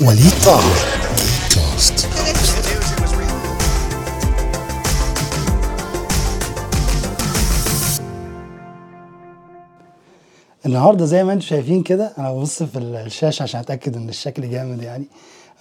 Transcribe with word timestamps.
وليد 0.00 0.32
النهارده 10.66 11.04
زي 11.04 11.24
ما 11.24 11.32
أنتم 11.32 11.44
شايفين 11.44 11.82
كده 11.82 12.12
أنا 12.18 12.32
ببص 12.32 12.62
في 12.62 12.78
الشاشه 12.78 13.42
عشان 13.42 13.60
اتاكد 13.60 13.96
ان 13.96 14.08
الشكل 14.08 14.50
جامد 14.50 14.82
يعني. 14.82 15.04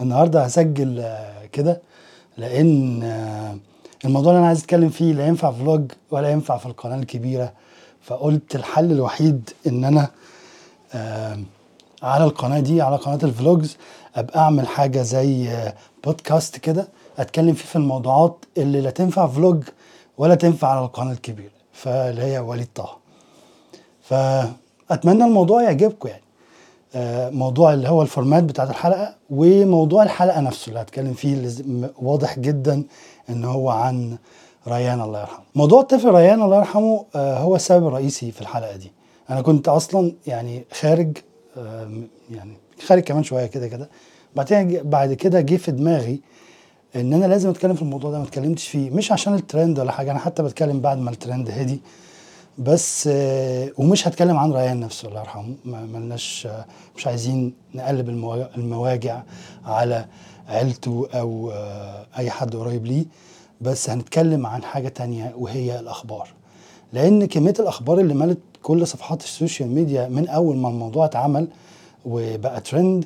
النهارده 0.02 0.44
هسجل 0.44 1.00
آه، 1.00 1.46
كده 1.46 1.82
لأن 2.38 3.04
آه، 3.04 3.58
الموضوع 4.06 4.32
اللي 4.32 4.40
أنا 4.40 4.48
عايز 4.48 4.60
اتكلم 4.60 4.90
فيه 4.90 5.14
لا 5.14 5.28
ينفع 5.28 5.52
فلوج 5.52 5.92
ولا 6.12 6.30
ينفع 6.30 6.58
في 6.58 6.66
القناه 6.66 6.96
الكبيره. 6.96 7.54
فقلت 8.04 8.56
الحل 8.56 8.92
الوحيد 8.92 9.50
ان 9.68 9.84
أنا 9.84 10.10
آه، 10.94 11.40
على 12.06 12.24
القناة 12.24 12.60
دي 12.60 12.82
على 12.82 12.96
قناة 12.96 13.20
ال 13.24 13.33
vlogs 13.33 13.78
أبقى 14.16 14.40
أعمل 14.40 14.68
حاجة 14.68 15.02
زي 15.02 15.50
آه، 15.50 15.74
بودكاست 16.04 16.58
كده 16.58 16.88
أتكلم 17.20 17.54
فيه 17.54 17.66
في 17.66 17.76
الموضوعات 17.76 18.46
اللي 18.58 18.82
لا 18.82 18.90
تنفع 18.90 19.28
vlog 19.28 19.64
ولا 20.18 20.36
تنفع 20.36 20.68
على 20.68 20.86
القناة 20.86 21.12
الكبيرة 21.12 21.52
فاللي 21.74 22.22
هي 22.22 22.40
وليد 22.40 22.68
طه. 22.76 22.98
فأتمنى 24.02 25.24
الموضوع 25.26 25.62
يعجبكم 25.64 26.10
يعني. 26.10 26.22
آه، 26.96 27.30
موضوع 27.30 27.74
اللي 27.74 27.90
هو 27.90 28.02
ال 28.02 28.08
format 28.08 28.44
بتاعت 28.44 28.70
الحلقة 28.70 29.16
وموضوع 29.30 30.04
الحلقة 30.04 30.40
نفسه 30.42 30.70
اللي 30.70 30.82
هتكلم 30.82 31.14
فيه 31.14 31.34
اللي 31.34 31.90
واضح 32.02 32.40
جدا 32.40 32.84
إن 33.30 33.46
هو 33.46 33.70
عن 33.70 34.18
ريان 34.68 35.02
الله 35.02 35.20
يرحمه. 35.20 35.44
موضوع 35.56 35.82
طفل 35.82 36.12
ريان 36.12 36.42
الله 36.42 36.58
يرحمه 36.58 37.06
آه، 37.16 37.40
هو 37.40 37.56
السبب 37.56 37.88
الرئيسي 37.88 38.32
في 38.32 38.42
الحلقة 38.42 38.76
دي. 38.76 38.92
أنا 39.30 39.42
كنت 39.42 39.68
أصلا 39.68 40.14
يعني 40.28 40.66
خارج 40.80 41.18
يعني 42.32 42.54
خارج 42.86 43.04
كمان 43.04 43.24
شوية 43.24 43.46
كده 43.46 43.68
كده. 43.68 43.90
بعدين 44.36 44.82
بعد 44.90 45.14
كده 45.14 45.42
جه 45.42 45.56
في 45.56 45.72
دماغي 45.72 46.20
إن 46.96 47.14
أنا 47.14 47.26
لازم 47.26 47.50
أتكلم 47.50 47.74
في 47.76 47.82
الموضوع 47.82 48.12
ده 48.12 48.18
ما 48.18 48.24
اتكلمتش 48.24 48.68
فيه. 48.68 48.90
مش 48.90 49.12
عشان 49.12 49.34
الترند 49.34 49.80
ولا 49.80 49.92
حاجة 49.92 50.12
أنا 50.12 50.20
حتى 50.20 50.44
بتكلم 50.44 50.80
بعد 50.80 50.98
ما 50.98 51.10
الترند 51.12 51.50
هدي. 51.50 51.82
بس 52.58 53.10
آه، 53.12 53.72
ومش 53.78 54.08
هتكلم 54.08 54.38
عن 54.38 54.54
ريان 54.54 54.80
نفسه 54.80 55.08
الله 55.08 55.20
يرحمه. 55.20 55.56
ملناش 55.66 56.48
آه، 56.52 56.66
مش 56.98 57.08
عايزين 57.08 57.54
نقلب 57.76 58.10
الموا- 58.10 58.56
المواجع 58.58 59.22
على 59.66 60.06
عيلته 60.48 61.08
أو 61.14 61.52
آه، 61.52 62.06
أي 62.18 62.30
حد 62.32 62.56
قريب 62.56 62.86
ليه. 62.86 63.06
بس 63.62 63.90
هنتكلم 63.90 64.46
عن 64.46 64.64
حاجة 64.64 64.88
تانية 64.88 65.34
وهي 65.38 65.80
الأخبار. 65.80 66.28
لأن 66.96 67.26
كمية 67.26 67.54
الأخبار 67.60 68.00
اللي 68.00 68.14
ملت 68.14 68.38
كل 68.64 68.88
صفحات 68.88 69.24
ال 69.24 69.30
social 69.30 69.70
media 69.72 70.08
من 70.08 70.28
أول 70.28 70.58
ما 70.58 70.70
الموضوع 70.70 71.06
اتعمل 71.06 71.48
وبقى 72.06 72.62
ترند 72.62 73.06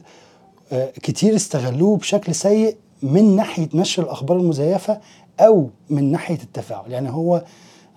آه، 0.71 0.91
كتير 0.91 1.35
استغلوه 1.35 1.97
بشكل 1.97 2.35
سيء 2.35 2.75
من 3.03 3.35
ناحية 3.35 3.69
نشر 3.73 4.03
الأخبار 4.03 4.37
المزيفة 4.37 4.99
أو 5.39 5.69
من 5.89 6.11
ناحية 6.11 6.37
التفاعل. 6.43 6.91
يعني 6.91 7.09
هو 7.09 7.43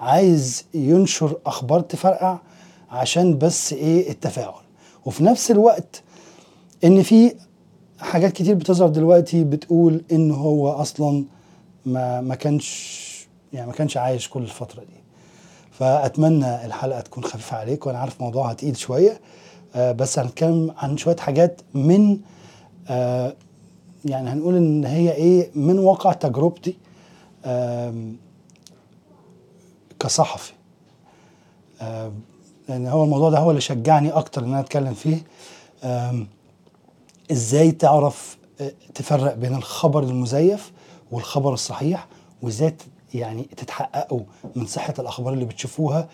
عايز 0.00 0.64
ينشر 0.74 1.36
أخبار 1.46 1.80
تفرقع 1.80 2.38
عشان 2.90 3.38
بس 3.38 3.72
إيه 3.72 4.10
التفاعل. 4.10 4.62
وفي 5.06 5.24
نفس 5.24 5.50
الوقت 5.50 6.02
إن 6.84 7.02
في 7.02 7.34
حاجات 8.00 8.32
كتير 8.32 8.54
بتظهر 8.54 8.88
دلوقتي 8.88 9.44
بتقول 9.44 10.02
إن 10.12 10.30
هو 10.30 10.68
أصلا 10.70 11.24
ما 11.86 12.20
ما 12.20 12.34
كانش 12.34 13.02
يعني 13.52 13.66
ما 13.66 13.72
كانش 13.72 13.96
عايش 13.96 14.28
كل 14.28 14.42
الفترة 14.42 14.80
دي. 14.80 15.01
فأتمنى 15.82 16.66
الحلقة 16.66 17.00
تكون 17.00 17.24
خفيفة 17.24 17.56
عليك 17.56 17.86
وأنا 17.86 17.98
عارف 17.98 18.20
موضوعها 18.20 18.52
تقيل 18.52 18.76
شوية. 18.76 19.20
آه، 19.74 19.92
بس 19.92 20.18
هنتكلم 20.18 20.74
عن 20.78 20.96
شوية 20.96 21.16
حاجات 21.16 21.60
من 21.74 22.18
آه، 22.88 23.34
يعني 24.04 24.30
هنقول 24.30 24.56
إن 24.56 24.84
هي 24.84 25.12
إيه 25.12 25.50
من 25.54 25.78
واقع 25.78 26.12
تجربتي 26.12 26.76
كصحفي. 30.00 30.52
لأن 32.68 32.86
هو 32.86 33.04
الموضوع 33.04 33.30
ده 33.30 33.38
هو 33.38 33.50
اللي 33.50 33.60
شجعني 33.60 34.10
أكتر 34.10 34.42
إن 34.44 34.48
أنا 34.48 34.60
أتكلم 34.60 34.94
فيه. 34.94 35.22
إزاي 37.32 37.70
تعرف 37.72 38.36
آه، 38.60 38.72
تفرق 38.94 39.34
بين 39.34 39.54
الخبر 39.54 40.02
المزيف 40.02 40.72
والخبر 41.12 41.54
الصحيح 41.54 42.06
وإزاي 42.42 42.74
يعني 43.14 43.42
تتحققوا 43.56 44.20
من 44.56 44.66
صحة 44.66 44.94
الأخبار 44.98 45.32
اللي 45.32 45.44
بتشوفوها 45.44 46.08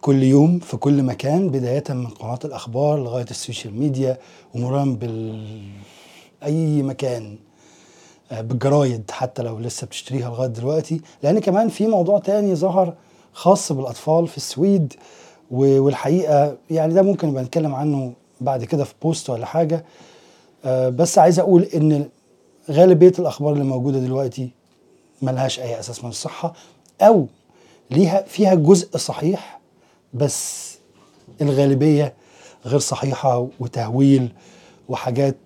كل 0.00 0.22
يوم 0.22 0.58
في 0.58 0.76
كل 0.76 1.02
مكان 1.02 1.48
بداية 1.48 1.84
من 1.88 2.06
قناة 2.06 2.38
الأخبار 2.44 2.98
لغاية 2.98 3.26
ال 3.30 3.36
social 3.36 3.74
media 3.78 4.18
ومرورا 4.54 4.84
بال 4.84 5.46
أي 6.44 6.82
مكان 6.82 7.36
آه، 8.32 8.40
بالجرايد 8.40 9.10
حتى 9.10 9.42
لو 9.42 9.58
لسه 9.58 9.86
بتشتريها 9.86 10.28
لغاية 10.30 10.48
دلوقتي. 10.48 11.00
لأن 11.22 11.38
كمان 11.38 11.68
في 11.68 11.86
موضوع 11.86 12.18
تاني 12.18 12.54
ظهر 12.54 12.94
خاص 13.32 13.72
بالأطفال 13.72 14.28
في 14.28 14.36
السويد 14.36 14.94
والحقيقة 15.50 16.56
يعني 16.70 16.94
ده 16.94 17.02
ممكن 17.02 17.28
نبقى 17.28 17.42
نتكلم 17.42 17.74
عنه 17.74 18.12
بعد 18.40 18.64
كده 18.64 18.84
في 18.84 18.94
بوست 19.02 19.30
ولا 19.30 19.46
حاجة. 19.46 19.84
آه، 20.64 20.88
بس 20.88 21.18
عايز 21.18 21.38
أقول 21.38 21.62
إن 21.62 22.08
غالبية 22.70 23.12
الأخبار 23.18 23.52
اللي 23.52 23.64
موجودة 23.64 23.98
دلوقتي 24.00 24.50
ملهاش 25.22 25.60
أي 25.60 25.80
أساس 25.80 26.04
من 26.04 26.10
الصحة 26.10 26.52
أو 27.00 27.26
ليها 27.90 28.22
فيها 28.22 28.54
جزء 28.54 28.96
صحيح 28.96 29.60
بس 30.14 30.74
الغالبية 31.42 32.14
غير 32.66 32.78
صحيحة 32.78 33.48
وتهويل 33.60 34.28
وحاجات 34.88 35.36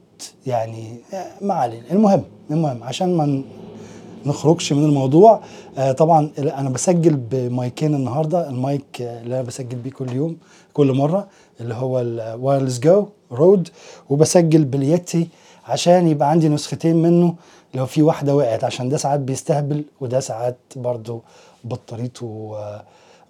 يعني 0.46 0.96
ما 1.40 1.54
علينا. 1.54 1.84
المهم 1.90 2.22
المهم 2.50 2.84
عشان 2.84 3.16
ما 3.16 3.42
نخرجش 4.26 4.72
من 4.72 4.84
الموضوع 4.84 5.40
آه 5.78 5.92
طبعا 5.92 6.30
أنا 6.38 6.70
بسجل 6.70 7.16
بمايكين 7.16 7.94
النهارده 7.94 8.48
المايك 8.48 9.02
آه، 9.02 9.22
اللي 9.22 9.34
أنا 9.34 9.42
بسجل 9.42 9.76
بيه 9.78 9.90
كل 9.90 10.12
يوم 10.12 10.36
كل 10.72 10.92
مرة 10.92 11.28
اللي 11.60 11.74
هو 11.74 12.00
ال 12.00 12.09
wireless 12.09 12.78
go 12.78 13.06
Rode 13.32 13.68
وبسجل 14.10 14.64
بال 14.64 15.07
T 15.07 15.28
عشان 15.70 16.08
يبقى 16.08 16.30
عندي 16.30 16.48
نسختين 16.48 16.96
منه 16.96 17.34
لو 17.74 17.86
في 17.86 18.02
واحدة 18.02 18.36
وقعت 18.36 18.64
عشان 18.64 18.88
ده 18.88 18.96
ساعات 18.96 19.20
بيستهبل 19.20 19.84
وده 20.00 20.20
ساعات 20.20 20.56
برضو 20.76 21.22
بطاريته 21.64 22.56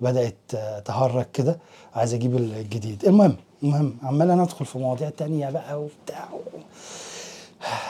بدات 0.00 0.34
تهرج 0.84 1.26
كده. 1.34 1.58
عايز 1.94 2.14
أجيب 2.14 2.36
الجديد. 2.36 3.04
المهم 3.04 3.36
المهم 3.62 3.96
عمال 4.02 4.30
أنا 4.30 4.42
أدخل 4.42 4.64
في 4.66 4.78
مواضيع 4.78 5.10
تانية 5.10 5.50
بقى 5.50 5.80
وبتاع. 5.82 6.28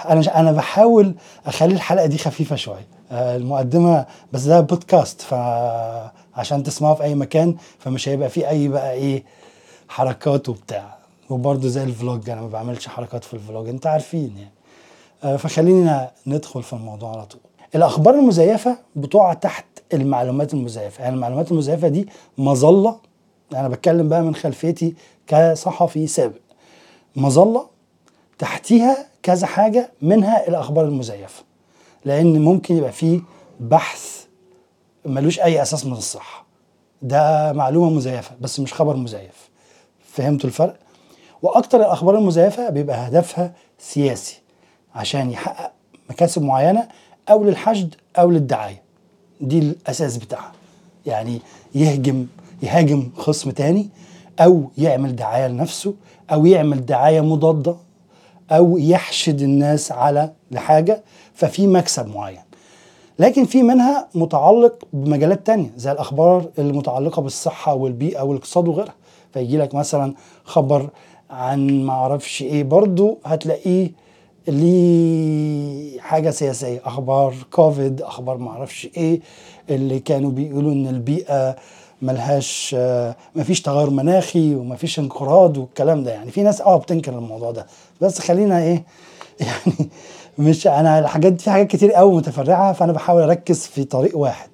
أنا 0.09 0.41
أنا 0.41 0.53
بحاول 0.53 1.15
أخلي 1.47 1.75
الحلقة 1.75 2.07
دي 2.07 2.19
خفيفة 2.19 2.57
شوية. 2.57 2.87
آه، 3.13 3.37
المقدمة 3.37 4.07
بس 4.33 4.43
ده 4.43 4.61
بودكاست 4.61 5.21
فعشان 5.21 6.63
تسمعه 6.63 6.95
في 6.95 7.03
أي 7.03 7.15
مكان 7.15 7.57
فمش 7.79 8.09
هيبقى 8.09 8.29
فيه 8.29 8.49
أي 8.49 8.69
بقى 8.69 8.93
إيه 8.93 9.25
حركات 9.89 10.49
وبتاع. 10.49 11.00
وبرضه 11.31 11.69
زي 11.69 11.83
الفلوج 11.83 12.31
أنا 12.31 12.41
ما 12.41 12.49
بعملش 12.49 12.89
حركات 12.89 13.25
في 13.25 13.35
الفلوج 13.35 13.69
أنت 13.69 13.87
عارفين 13.87 14.35
يعني. 14.39 14.51
آه، 15.25 15.37
فخلينا 15.37 16.11
ندخل 16.27 16.63
في 16.63 16.73
الموضوع 16.73 17.13
على 17.13 17.27
طول. 17.27 17.41
الأخبار 17.75 18.15
المزيفة 18.15 18.79
بتقع 18.97 19.33
تحت 19.33 19.65
المعلومات 19.93 20.55
المزيفة. 20.55 21.03
يعني 21.03 21.15
المعلومات 21.15 21.51
المزيفة 21.53 21.89
دي 21.89 22.09
مظلة 22.39 22.97
أنا 23.55 23.69
بتكلم 23.69 24.09
بقى 24.09 24.23
من 24.23 24.35
خلفيتي 24.35 24.95
كصحفي 25.27 26.07
سابق. 26.07 26.37
مظلة 27.17 27.67
تحتيها 28.39 29.07
كذا 29.23 29.47
حاجة 29.47 29.93
منها 30.03 30.49
الأخبار 30.49 30.85
المزيفة 30.85 31.43
لأن 32.05 32.41
ممكن 32.41 32.77
يبقى 32.77 32.93
فيه 32.93 33.21
بحث 33.61 34.25
ملوش 35.05 35.41
أي 35.41 35.63
أساس 35.63 35.87
من 35.87 35.93
الصحه 35.93 36.47
ده 37.03 37.53
معلومة 37.53 37.91
مزيفة 37.97 38.31
بس 38.41 38.61
مش 38.61 38.75
خبر 38.75 38.97
مزيف. 38.97 39.51
فهمتوا 40.05 40.49
الفرق؟ 40.51 40.77
وأكتر 41.43 41.79
الأخبار 41.81 42.19
المزيفة 42.19 42.71
بيبقى 42.71 43.09
هدفها 43.09 43.53
سياسي 43.79 44.41
عشان 44.95 45.31
يحقق 45.31 45.73
مكاسب 46.11 46.43
معينة 46.43 46.89
أو 47.31 47.45
للحشد 47.45 47.95
أو 48.19 48.31
للدعاية. 48.31 48.83
دي 49.41 49.59
الأساس 49.59 50.17
بتاعها. 50.17 50.53
يعني 51.07 51.41
يهجم 51.75 52.27
يهاجم 52.63 53.09
خصم 53.17 53.51
تاني 53.51 53.89
أو 54.41 54.71
يعمل 54.79 55.17
دعاية 55.17 55.47
لنفسه 55.49 55.95
أو 56.33 56.47
يعمل 56.47 56.87
دعاية 56.87 57.21
مضادة 57.21 57.77
أو 58.51 58.79
يحشد 58.79 59.43
الناس 59.43 59.93
على 59.93 60.33
لحاجة 60.51 61.03
ففي 61.35 61.67
مكسب 61.67 62.15
معين. 62.15 62.41
لكن 63.19 63.45
في 63.45 63.63
منها 63.63 64.09
متعلق 64.15 64.85
بمجالات 64.93 65.47
تانية 65.47 65.71
زي 65.77 65.93
الأخبار 65.93 66.49
اللي 66.59 66.73
متعلقة 66.73 67.23
بالصحة 67.23 67.75
والبيئة 67.75 68.23
والاقتصاد 68.23 68.69
وغيرها. 68.69 68.95
فيجي 69.33 69.59
لك 69.59 69.75
مثلا 69.75 70.15
خبر 70.45 70.89
عن 71.31 71.85
ما 71.85 71.93
أعرفش 71.93 72.43
إيه. 72.43 72.65
برضو 72.65 73.19
هتلاقيه 73.25 73.91
ليه 74.49 76.01
حاجة 76.01 76.31
سياسية. 76.31 76.81
أخبار 76.85 77.35
كوفيد 77.53 78.03
أخبار 78.03 78.39
ما 78.39 78.51
أعرفش 78.51 78.89
إيه 78.97 79.21
اللي 79.71 79.99
كانوا 80.01 80.31
بيقولوا 80.31 80.73
إن 80.73 80.87
البيئة 80.87 81.57
ملهاش 82.03 82.77
مفيش 83.37 83.63
تغير 83.63 83.91
مناخي 83.91 84.55
ومفيش 84.55 84.99
انقراض 84.99 85.57
والكلام 85.59 86.05
ده. 86.05 86.11
يعني 86.13 86.31
في 86.31 86.43
ناس 86.43 86.61
آه 86.61 86.77
بتنكر 86.77 87.19
الموضوع 87.19 87.51
ده. 87.51 87.67
بس 88.01 88.19
خلينا 88.21 88.63
إيه 88.63 88.85
يعني 89.41 89.91
مش 90.39 90.67
أنا 90.67 90.99
الحاجات 90.99 91.33
دي 91.33 91.45
في 91.45 91.51
حاجات 91.51 91.67
كتير 91.67 91.93
قوي 91.93 92.15
متفرعة 92.17 92.73
فأنا 92.73 92.93
بحاول 92.93 93.23
أركز 93.23 93.67
في 93.67 93.85
طريق 93.85 94.17
واحد. 94.19 94.51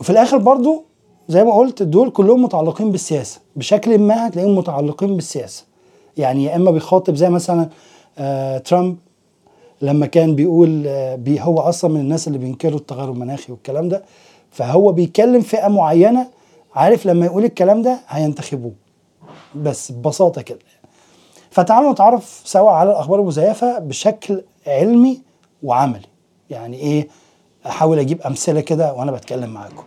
وفي 0.00 0.10
الآخر 0.10 0.36
برضو 0.38 0.84
زي 1.28 1.44
ما 1.44 1.52
قلت 1.54 1.82
دول 1.82 2.10
كلهم 2.10 2.42
متعلقين 2.42 2.92
بالسياسة. 2.92 3.40
بشكل 3.56 3.98
ما 3.98 4.28
هتلاقيهم 4.28 4.58
متعلقين 4.58 5.16
بالسياسة. 5.16 5.64
يعني 6.16 6.44
يا 6.44 6.56
إما 6.56 6.70
بيخاطب 6.70 7.14
زي 7.14 7.28
مثلا 7.28 7.68
آه 8.18 8.58
ترامب 8.58 8.96
لما 9.82 10.06
كان 10.06 10.34
بيقول 10.34 10.84
آه 10.86 11.16
بي 11.16 11.40
هو 11.40 11.60
أصلا 11.60 11.90
من 11.90 12.00
الناس 12.00 12.28
اللي 12.28 12.38
بينكروا 12.38 12.78
التغير 12.78 13.10
المناخي 13.10 13.52
والكلام 13.52 13.88
ده. 13.88 14.04
فهو 14.50 14.92
بيكلم 14.92 15.40
فئة 15.40 15.68
معينة 15.68 16.26
عارف 16.74 17.06
لما 17.06 17.26
يقول 17.26 17.44
الكلام 17.44 17.82
ده 17.82 17.98
هينتخبوه. 18.08 18.72
بس 19.54 19.92
ببساطة 19.92 20.42
كده. 20.42 20.58
فتعالوا 21.50 21.92
نتعرف 21.92 22.42
سوا 22.44 22.70
على 22.70 22.90
الأخبار 22.90 23.20
المزيفة 23.20 23.78
بشكل 23.78 24.42
علمي 24.66 25.20
وعملي. 25.62 26.06
يعني 26.50 26.76
إيه؟ 26.76 27.08
أحاول 27.66 27.98
أجيب 27.98 28.20
أمثلة 28.22 28.60
كده 28.60 28.94
وأنا 28.94 29.12
بتكلم 29.12 29.50
معاكم. 29.50 29.82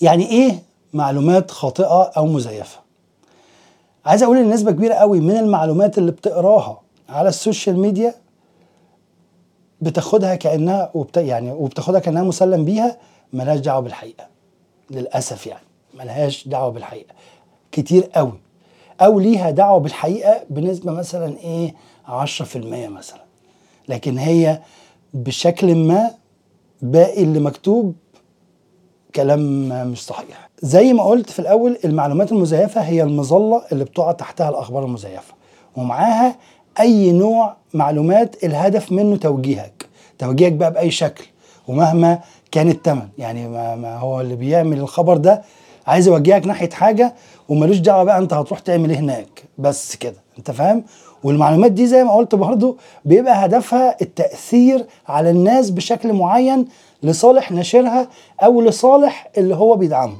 يعني 0.00 0.30
إيه 0.30 0.58
معلومات 0.92 1.50
خاطئة 1.50 2.02
أو 2.16 2.26
مزيفة؟ 2.26 2.78
عايز 4.06 4.22
أقول 4.22 4.36
إن 4.36 4.50
نسبة 4.50 4.70
كبيرة 4.70 4.94
قوي 4.94 5.20
من 5.20 5.36
المعلومات 5.36 5.98
اللي 5.98 6.12
بتقراها 6.12 6.80
على 7.08 7.28
السوشيال 7.28 7.78
ميديا 7.78 8.14
بتاخدها 9.80 10.34
كأنها 10.34 10.90
وبت... 10.94 11.16
يعني 11.16 11.52
وبتاخدها 11.52 12.00
كأنها 12.00 12.22
مسلم 12.22 12.64
بيها 12.64 12.96
ملهاش 13.32 13.60
دعوة 13.60 13.80
بالحقيقة. 13.80 14.26
للأسف 14.90 15.46
يعني 15.46 15.64
ملهاش 15.94 16.48
دعوة 16.48 16.70
بالحقيقة. 16.70 17.14
كتير 17.72 18.04
قوي. 18.04 18.32
أو 19.00 19.20
ليها 19.20 19.50
دعوة 19.50 19.78
بالحقيقة 19.80 20.44
بنسبة 20.50 20.92
مثلا 20.92 21.36
إيه 21.38 21.74
10% 22.08 22.56
مثلا. 22.88 23.20
لكن 23.88 24.18
هي 24.18 24.60
بشكل 25.14 25.74
ما 25.74 26.10
باقي 26.82 27.22
اللي 27.22 27.40
مكتوب 27.40 27.94
كلام 29.14 29.68
مش 29.92 30.04
صحيح. 30.04 30.50
زي 30.62 30.92
ما 30.92 31.02
قلت 31.02 31.30
في 31.30 31.38
الأول 31.38 31.78
المعلومات 31.84 32.32
المزيفة 32.32 32.80
هي 32.80 33.02
المظلة 33.02 33.62
اللي 33.72 33.84
بتقع 33.84 34.12
تحتها 34.12 34.48
الأخبار 34.48 34.84
المزيفة 34.84 35.34
ومعاها 35.76 36.34
أي 36.80 37.12
نوع 37.12 37.56
معلومات 37.74 38.44
الهدف 38.44 38.92
منه 38.92 39.16
توجيهك 39.16 39.86
توجيهك 40.18 40.52
بقى 40.52 40.72
بأي 40.72 40.90
شكل 40.90 41.24
ومهما 41.68 42.18
كان 42.52 42.68
الثمن 42.68 43.08
يعني 43.18 43.48
ما, 43.48 43.76
ما 43.76 43.96
هو 43.98 44.20
اللي 44.20 44.36
بيعمل 44.36 44.78
الخبر 44.78 45.16
ده 45.16 45.42
عايز 45.86 46.08
يوجهك 46.08 46.46
ناحية 46.46 46.70
حاجة 46.70 47.14
وملوش 47.48 47.78
دعوة 47.78 48.04
بقى 48.04 48.18
أنت 48.18 48.32
هتروح 48.32 48.58
تعمل 48.58 48.90
إيه 48.90 48.98
هناك. 48.98 49.42
بس 49.58 49.96
كده 49.96 50.16
أنت 50.38 50.50
فاهم؟ 50.50 50.84
والمعلومات 51.24 51.72
دي 51.72 51.86
زي 51.86 52.04
ما 52.04 52.12
قلت 52.14 52.34
برضو 52.34 52.76
بيبقى 53.04 53.44
هدفها 53.46 53.96
التأثير 54.02 54.86
على 55.08 55.30
الناس 55.30 55.70
بشكل 55.70 56.12
معين 56.12 56.66
لصالح 57.02 57.52
ناشرها 57.52 58.08
أو 58.42 58.60
لصالح 58.62 59.30
اللي 59.38 59.54
هو 59.54 59.76
بيدعمه. 59.76 60.16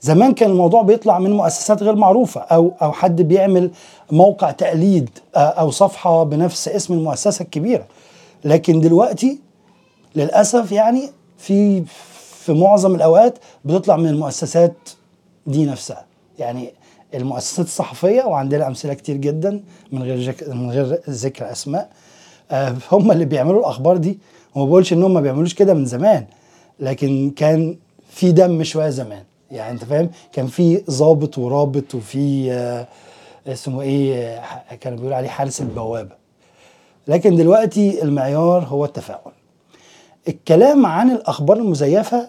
زمان 0.00 0.34
كان 0.34 0.50
الموضوع 0.50 0.82
بيطلع 0.82 1.18
من 1.18 1.32
مؤسسات 1.32 1.82
غير 1.82 1.96
معروفة 1.96 2.40
أو 2.40 2.72
أو 2.82 2.92
حد 2.92 3.22
بيعمل 3.22 3.70
موقع 4.12 4.50
تقليد 4.50 5.10
أو 5.36 5.70
صفحة 5.70 6.24
بنفس 6.24 6.68
اسم 6.68 6.94
المؤسسة 6.94 7.42
الكبيرة. 7.42 7.86
لكن 8.44 8.80
دلوقتي 8.80 9.40
للأسف 10.16 10.72
يعني 10.72 11.10
في 11.38 11.84
في 12.44 12.52
معظم 12.52 12.94
الأوقات 12.94 13.38
بتطلع 13.64 13.96
من 13.96 14.08
المؤسسات 14.08 14.74
دي 15.46 15.64
نفسها. 15.64 16.04
يعني 16.38 16.72
المؤسسات 17.14 17.66
الصحفية 17.66 18.22
وعندنا 18.22 18.66
أمثلة 18.66 18.94
كتير 18.94 19.16
جدا 19.16 19.64
من 19.92 20.02
غير 20.02 20.34
من 20.48 20.70
غير 20.70 21.00
ذكر 21.10 21.52
أسماء 21.52 21.90
هم 22.92 23.12
اللي 23.12 23.24
بيعملوا 23.24 23.60
الأخبار 23.60 23.96
دي. 23.96 24.18
وما 24.56 24.64
بقولش 24.66 24.92
إن 24.92 25.02
هم 25.02 25.14
ما 25.14 25.20
بيعملوش 25.20 25.54
كده 25.54 25.74
من 25.74 25.84
زمان 25.84 26.26
لكن 26.80 27.30
كان 27.36 27.76
في 28.10 28.32
دم 28.32 28.62
شوية 28.62 28.88
زمان. 28.90 29.22
يعني 29.50 29.70
أنت 29.72 29.84
فاهم؟ 29.84 30.10
كان 30.32 30.46
في 30.46 30.82
ضابط 30.90 31.38
ورابط 31.38 31.94
وفي 31.94 32.52
آه 32.52 32.86
اسمه 33.46 33.82
إيه 33.82 34.16
آه 34.38 34.74
كانوا 34.74 34.96
بيقولوا 34.98 35.16
عليه 35.16 35.28
حارس 35.28 35.60
البوابة. 35.60 36.14
لكن 37.08 37.36
دلوقتي 37.36 38.02
المعيار 38.02 38.64
هو 38.64 38.84
التفاعل. 38.84 39.32
الكلام 40.28 40.86
عن 40.86 41.10
الأخبار 41.10 41.56
المزيفة 41.56 42.28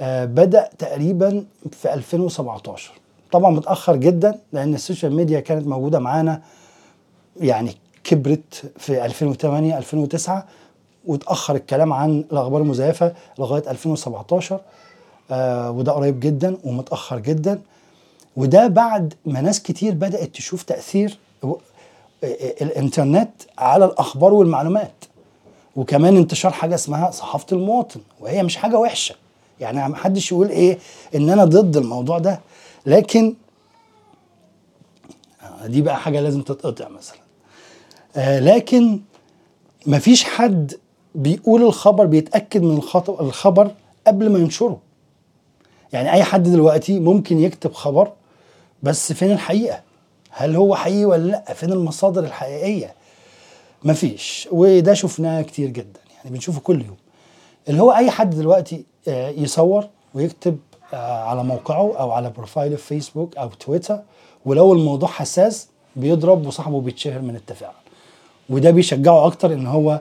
آه 0.00 0.24
بدأ 0.24 0.68
تقريبا 0.78 1.44
في 1.72 1.94
2017 1.94 2.92
طبعا 3.32 3.50
متأخر 3.50 3.96
جدا 3.96 4.38
لأن 4.52 4.74
السوشيال 4.74 5.14
ميديا 5.16 5.40
كانت 5.40 5.66
موجودة 5.66 5.98
معانا 5.98 6.42
يعني 7.40 7.72
كبرت 8.04 8.72
في 8.78 9.04
2008 9.04 9.78
2009 9.78 10.46
وتاخر 11.08 11.54
الكلام 11.54 11.92
عن 11.92 12.24
الأخبار 12.32 12.60
المزيفة 12.62 13.12
لغاية 13.38 13.70
2017 13.70 14.60
آه 15.30 15.70
وده 15.70 15.92
قريب 15.92 16.20
جدا 16.20 16.56
ومتأخر 16.64 17.18
جدا. 17.18 17.60
وده 18.36 18.66
بعد 18.66 19.14
ما 19.26 19.40
ناس 19.40 19.62
كتير 19.62 19.94
بدأت 19.94 20.34
تشوف 20.34 20.62
تأثير 20.62 21.18
الإنترنت 22.62 23.30
على 23.58 23.84
الأخبار 23.84 24.34
والمعلومات. 24.34 24.92
وكمان 25.76 26.16
انتشار 26.16 26.52
حاجة 26.52 26.74
اسمها 26.74 27.10
صحافة 27.10 27.46
المواطن 27.52 28.00
وهي 28.20 28.42
مش 28.42 28.56
حاجة 28.56 28.78
وحشة. 28.78 29.14
يعني 29.60 29.88
ما 29.88 29.96
حدش 29.96 30.32
يقول 30.32 30.48
إيه 30.48 30.78
إن 31.14 31.30
أنا 31.30 31.44
ضد 31.44 31.76
الموضوع 31.76 32.18
ده. 32.18 32.40
لكن 32.86 33.34
دي 35.66 35.82
بقى 35.82 35.96
حاجة 35.96 36.20
لازم 36.20 36.42
تتقطع 36.42 36.88
مثلا. 36.88 37.18
آه 38.16 38.40
لكن 38.40 39.00
مفيش 39.86 40.24
حد 40.24 40.74
بيقول 41.14 41.62
الخبر 41.62 42.06
بيتأكد 42.06 42.62
من 42.62 42.80
الخبر 43.08 43.70
قبل 44.06 44.28
ما 44.30 44.38
ينشره. 44.38 44.78
يعني 45.92 46.12
أي 46.12 46.22
حد 46.24 46.42
دلوقتي 46.42 47.00
ممكن 47.00 47.38
يكتب 47.38 47.72
خبر 47.72 48.12
بس 48.82 49.12
فين 49.12 49.30
الحقيقة؟ 49.32 49.80
هل 50.30 50.56
هو 50.56 50.74
حقيقي 50.74 51.04
ولا 51.04 51.22
لأ؟ 51.30 51.54
فين 51.54 51.72
المصادر 51.72 52.24
الحقيقية؟ 52.24 52.94
مفيش. 53.84 54.48
وده 54.52 54.94
شفناه 54.94 55.42
كتير 55.42 55.68
جدا 55.68 56.00
يعني 56.16 56.30
بنشوفه 56.30 56.60
كل 56.60 56.82
يوم. 56.84 56.96
اللي 57.68 57.82
هو 57.82 57.92
أي 57.92 58.10
حد 58.10 58.30
دلوقتي 58.30 58.84
يصور 59.36 59.86
ويكتب 60.14 60.58
على 60.92 61.44
موقعه 61.44 61.96
أو 61.98 62.10
على 62.10 62.30
بروفايله 62.30 62.76
في 62.76 62.82
فيسبوك 62.82 63.36
أو 63.36 63.48
تويتر 63.48 64.00
ولو 64.46 64.72
الموضوع 64.72 65.08
حساس 65.08 65.68
بيضرب 65.96 66.46
وصاحبه 66.46 66.80
بيتشهر 66.80 67.20
من 67.22 67.36
التفاعل. 67.36 67.72
وده 68.50 68.70
بيشجعه 68.70 69.26
أكتر 69.26 69.52
إن 69.52 69.66
هو 69.66 70.00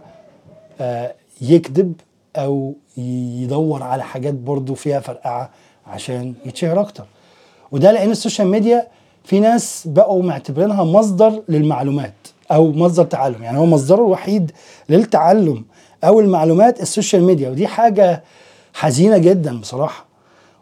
يكذب 1.41 1.93
أو 2.35 2.73
يدور 2.97 3.83
على 3.83 4.03
حاجات 4.03 4.33
برضو 4.33 4.73
فيها 4.75 4.99
فرقعة 4.99 5.49
عشان 5.87 6.33
يتشهر 6.45 6.79
أكتر. 6.79 7.05
وده 7.71 7.91
لأن 7.91 8.11
ال 8.11 8.16
social 8.16 8.47
media 8.47 8.87
في 9.23 9.39
ناس 9.39 9.87
بقوا 9.87 10.23
معتبرينها 10.23 10.83
مصدر 10.83 11.41
للمعلومات 11.49 12.13
أو 12.51 12.71
مصدر 12.71 13.03
تعلم. 13.03 13.43
يعني 13.43 13.57
هو 13.57 13.65
مصدره 13.65 13.97
الوحيد 14.05 14.51
للتعلم 14.89 15.65
أو 16.03 16.19
المعلومات 16.19 16.81
ال 16.81 16.87
social 16.87 17.23
media. 17.23 17.49
ودي 17.49 17.67
حاجة 17.67 18.23
حزينة 18.73 19.17
جدا 19.17 19.59
بصراحة. 19.59 20.05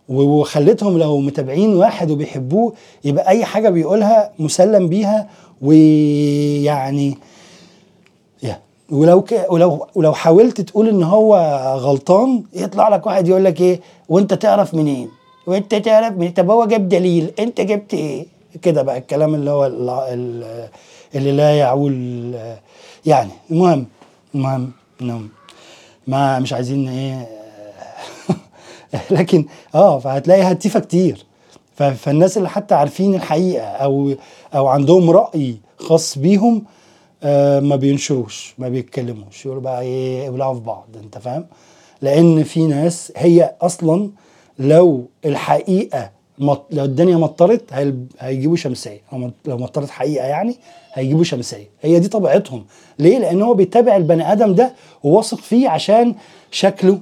وخلتهم 0.09 0.97
لو 0.97 1.19
متابعين 1.19 1.75
واحد 1.75 2.11
وبيحبوه 2.11 2.73
يبقى 3.03 3.27
أي 3.27 3.45
حاجة 3.45 3.69
بيقولها 3.69 4.31
مسلم 4.39 4.87
بيها 4.89 5.29
ويعني 5.61 7.17
ولو 8.91 9.21
ك... 9.21 9.45
ولو 9.49 9.87
ولو 9.95 10.13
حاولت 10.13 10.61
تقول 10.61 10.89
إن 10.89 11.03
هو 11.03 11.35
غلطان 11.79 12.43
يطلع 12.53 12.89
لك 12.89 13.05
واحد 13.05 13.27
يقول 13.27 13.45
لك 13.45 13.61
إيه 13.61 13.81
وأنت 14.09 14.33
تعرف 14.33 14.73
منين؟ 14.73 15.09
وأنت 15.47 15.75
تعرف 15.75 16.13
منين؟ 16.13 16.31
طب 16.31 16.49
هو 16.49 16.65
جاب 16.65 16.89
دليل 16.89 17.31
أنت 17.39 17.61
جبت 17.61 17.93
إيه؟ 17.93 18.25
كده 18.61 18.81
بقى 18.81 18.97
الكلام 18.97 19.35
اللي 19.35 19.51
هو 19.51 19.65
اللي 21.15 21.31
لا 21.31 21.57
يعول 21.57 22.35
يعني. 23.05 23.31
المهم 23.51 23.85
المهم 24.35 24.71
انهم 25.01 25.29
ما 26.07 26.39
مش 26.39 26.53
عايزين 26.53 26.89
إيه 26.89 27.27
لكن 29.17 29.45
آه 29.75 29.99
فهتلاقي 29.99 30.41
هتيفه 30.41 30.79
كتير. 30.79 31.25
فالناس 31.75 32.37
اللي 32.37 32.49
حتى 32.49 32.75
عارفين 32.75 33.15
الحقيقة 33.15 33.65
أو 33.65 34.13
أو 34.55 34.67
عندهم 34.67 35.09
رأي 35.09 35.57
خاص 35.79 36.17
بيهم 36.17 36.63
آه 37.25 37.59
ما 37.59 37.75
بينشروش 37.75 38.53
ما 38.57 38.69
بيتكلموش 38.69 39.45
يقولوا 39.45 39.61
بقى 39.63 39.81
إيه 39.81 40.25
يولعوا 40.25 40.53
في 40.53 40.59
بعض 40.59 40.87
انت 41.03 41.17
فاهم؟ 41.17 41.45
لأن 42.01 42.43
في 42.43 42.67
ناس 42.67 43.11
هي 43.17 43.55
أصلا 43.61 44.09
لو 44.59 45.05
الحقيقة 45.25 46.11
مط... 46.39 46.65
لو 46.71 46.83
الدنيا 46.85 47.17
مطرت 47.17 47.73
هي... 47.73 47.93
هيجيبوا 48.19 48.55
شمسية. 48.55 49.01
لو 49.45 49.57
مطرت 49.57 49.89
حقيقة 49.89 50.25
يعني 50.27 50.55
هيجيبوا 50.93 51.23
شمسية. 51.23 51.69
هي 51.81 51.99
دي 51.99 52.07
طبيعتهم. 52.07 52.65
ليه؟ 52.99 53.17
لأن 53.17 53.41
هو 53.41 53.53
بيتابع 53.53 53.95
البني 53.95 54.31
آدم 54.31 54.53
ده 54.55 54.73
وواثق 55.03 55.37
فيه 55.37 55.69
عشان 55.69 56.15
شكله 56.51 56.99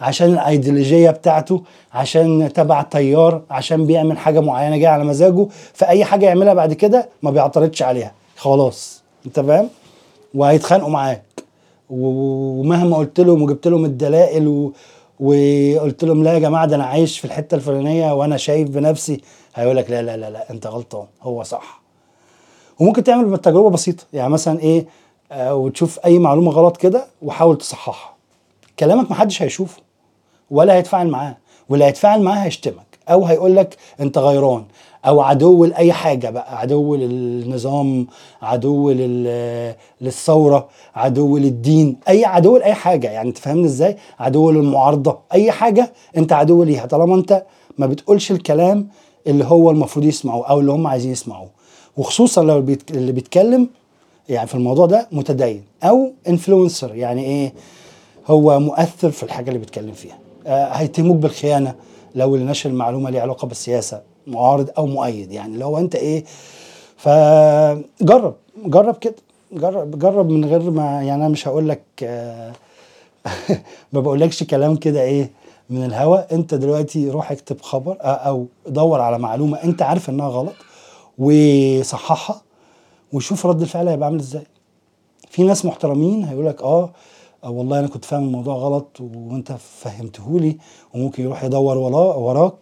عشان 0.00 0.32
الأيديولوجية 0.32 1.10
بتاعته 1.10 1.62
عشان 1.92 2.52
تبع 2.54 2.82
تيار 2.82 3.42
عشان 3.50 3.86
بيعمل 3.86 4.18
حاجة 4.18 4.40
معينة 4.40 4.76
جاية 4.76 4.88
على 4.88 5.04
مزاجه 5.04 5.46
فأي 5.72 6.04
حاجة 6.04 6.26
يعملها 6.26 6.54
بعد 6.54 6.72
كده 6.72 7.08
ما 7.22 7.30
بيعترضش 7.30 7.82
عليها. 7.82 8.12
خلاص. 8.36 9.03
انت 9.26 9.40
فاهم؟ 9.40 9.68
وهيتخانقوا 10.34 10.90
معاك. 10.90 11.22
ومهما 11.90 12.96
قلت 12.96 13.20
لهم 13.20 13.42
وجبت 13.42 13.68
لهم 13.68 13.84
الدلائل 13.84 14.48
و... 14.48 14.72
وقلت 15.20 16.04
لهم 16.04 16.24
لا 16.24 16.32
يا 16.34 16.38
جماعة 16.38 16.66
ده 16.66 16.76
أنا 16.76 16.84
عايش 16.84 17.18
في 17.18 17.24
الحتة 17.24 17.54
الفلانية 17.54 18.12
وأنا 18.14 18.36
شايف 18.36 18.68
بنفسي. 18.68 19.20
هيقول 19.54 19.76
لك 19.76 19.90
لا 19.90 20.02
لا 20.02 20.16
لا 20.16 20.30
لا 20.30 20.50
أنت 20.50 20.66
غلطان. 20.66 21.06
هو 21.22 21.42
صح. 21.42 21.82
وممكن 22.80 23.04
تعمل 23.04 23.24
بالتجربه 23.24 23.70
بسيطة. 23.70 24.04
يعني 24.12 24.30
مثلا 24.32 24.60
إيه 24.60 24.86
آه 25.32 25.54
وتشوف 25.54 25.98
أي 26.04 26.18
معلومة 26.18 26.50
غلط 26.50 26.76
كده 26.76 27.06
وحاول 27.22 27.58
تصححها. 27.58 28.14
كلامك 28.78 29.10
محدش 29.10 29.42
هيشوفه 29.42 29.82
ولا 30.50 30.74
هيتفاعل 30.74 31.08
معاه 31.08 31.36
واللي 31.68 31.84
هيتفاعل 31.84 32.22
معاه 32.22 32.38
هيشتمك 32.44 32.98
أو 33.08 33.24
هيقول 33.24 33.56
لك 33.56 33.76
أنت 34.00 34.18
غيران 34.18 34.64
أو 35.06 35.20
عدو 35.20 35.64
لأي 35.64 35.92
حاجة 35.92 36.30
بقى 36.30 36.58
عدو 36.60 36.94
للنظام 36.94 38.06
عدو 38.42 38.90
لل- 38.90 39.74
للثورة 40.00 40.68
عدو 40.94 41.38
للدين 41.38 41.96
أي 42.08 42.24
عدو 42.24 42.56
لأي 42.56 42.74
حاجة. 42.74 43.10
يعني 43.10 43.28
أنت 43.28 43.38
فاهمني 43.38 43.66
إزاي؟ 43.66 43.96
عدو 44.18 44.50
للمعارضة 44.50 45.18
أي 45.32 45.50
حاجة 45.52 45.92
أنت 46.16 46.32
عدو 46.32 46.62
ليها. 46.62 46.86
طالما 46.86 47.14
أنت 47.14 47.44
ما 47.78 47.86
بتقولش 47.86 48.30
الكلام 48.30 48.88
اللي 49.26 49.44
هو 49.44 49.70
المفروض 49.70 50.04
يسمعوه 50.04 50.46
أو 50.46 50.60
اللي 50.60 50.72
هم 50.72 50.86
عايزين 50.86 51.12
يسمعوه. 51.12 51.48
وخصوصا 51.96 52.42
لو 52.42 52.64
اللي 52.90 53.12
بيتكلم 53.12 53.68
يعني 54.28 54.46
في 54.48 54.54
الموضوع 54.54 54.86
ده 54.86 55.08
متدين 55.12 55.62
أو 55.82 56.12
انفلونسر 56.28 56.94
يعني 56.94 57.24
إيه؟ 57.24 57.52
هو 58.26 58.60
مؤثر 58.60 59.10
في 59.10 59.22
الحاجة 59.22 59.48
اللي 59.48 59.58
بيتكلم 59.58 59.92
فيها. 59.92 60.18
آه 60.46 60.64
هيتهموك 60.68 61.16
بالخيانة 61.16 61.74
لو 62.14 62.34
اللي 62.34 62.46
نشر 62.46 62.70
المعلومة 62.70 63.10
ليها 63.10 63.22
علاقة 63.22 63.46
بالسياسة. 63.48 64.13
معارض 64.26 64.70
أو 64.78 64.86
مؤيد. 64.86 65.32
يعني 65.32 65.56
لو 65.56 65.78
أنت 65.78 65.94
إيه 65.94 66.24
فجرب 66.96 68.34
جرب 68.66 68.96
كده. 68.96 69.14
جرب 69.52 69.98
جرب 69.98 70.28
من 70.30 70.44
غير 70.44 70.70
ما 70.70 70.82
يعني 71.02 71.14
أنا 71.14 71.28
مش 71.28 71.48
هقول 71.48 71.68
لك 71.68 71.82
آه 72.02 72.52
ما 73.92 74.00
بقولكش 74.00 74.42
كلام 74.42 74.76
كده 74.76 75.02
إيه 75.02 75.30
من 75.70 75.84
الهوا. 75.84 76.34
أنت 76.34 76.54
دلوقتي 76.54 77.10
روح 77.10 77.32
اكتب 77.32 77.60
خبر 77.60 77.96
آه، 78.00 78.04
أو 78.06 78.46
دور 78.66 79.00
على 79.00 79.18
معلومة 79.18 79.64
أنت 79.64 79.82
عارف 79.82 80.10
إنها 80.10 80.28
غلط 80.28 80.54
وصححها 81.18 82.42
وشوف 83.12 83.46
رد 83.46 83.60
الفعل 83.60 83.88
هيبقى 83.88 84.06
عامل 84.06 84.18
إزاي. 84.18 84.46
في 85.30 85.42
ناس 85.42 85.64
محترمين 85.64 86.24
هيقول 86.24 86.46
لك 86.46 86.62
آه 86.62 86.90
والله 87.44 87.78
أنا 87.78 87.88
كنت 87.88 88.04
فاهم 88.04 88.24
الموضوع 88.24 88.54
غلط 88.54 89.00
وأنت 89.00 89.52
فهمتهولي 89.52 90.58
وممكن 90.94 91.22
يروح 91.22 91.44
يدور 91.44 91.76
وراك 92.18 92.54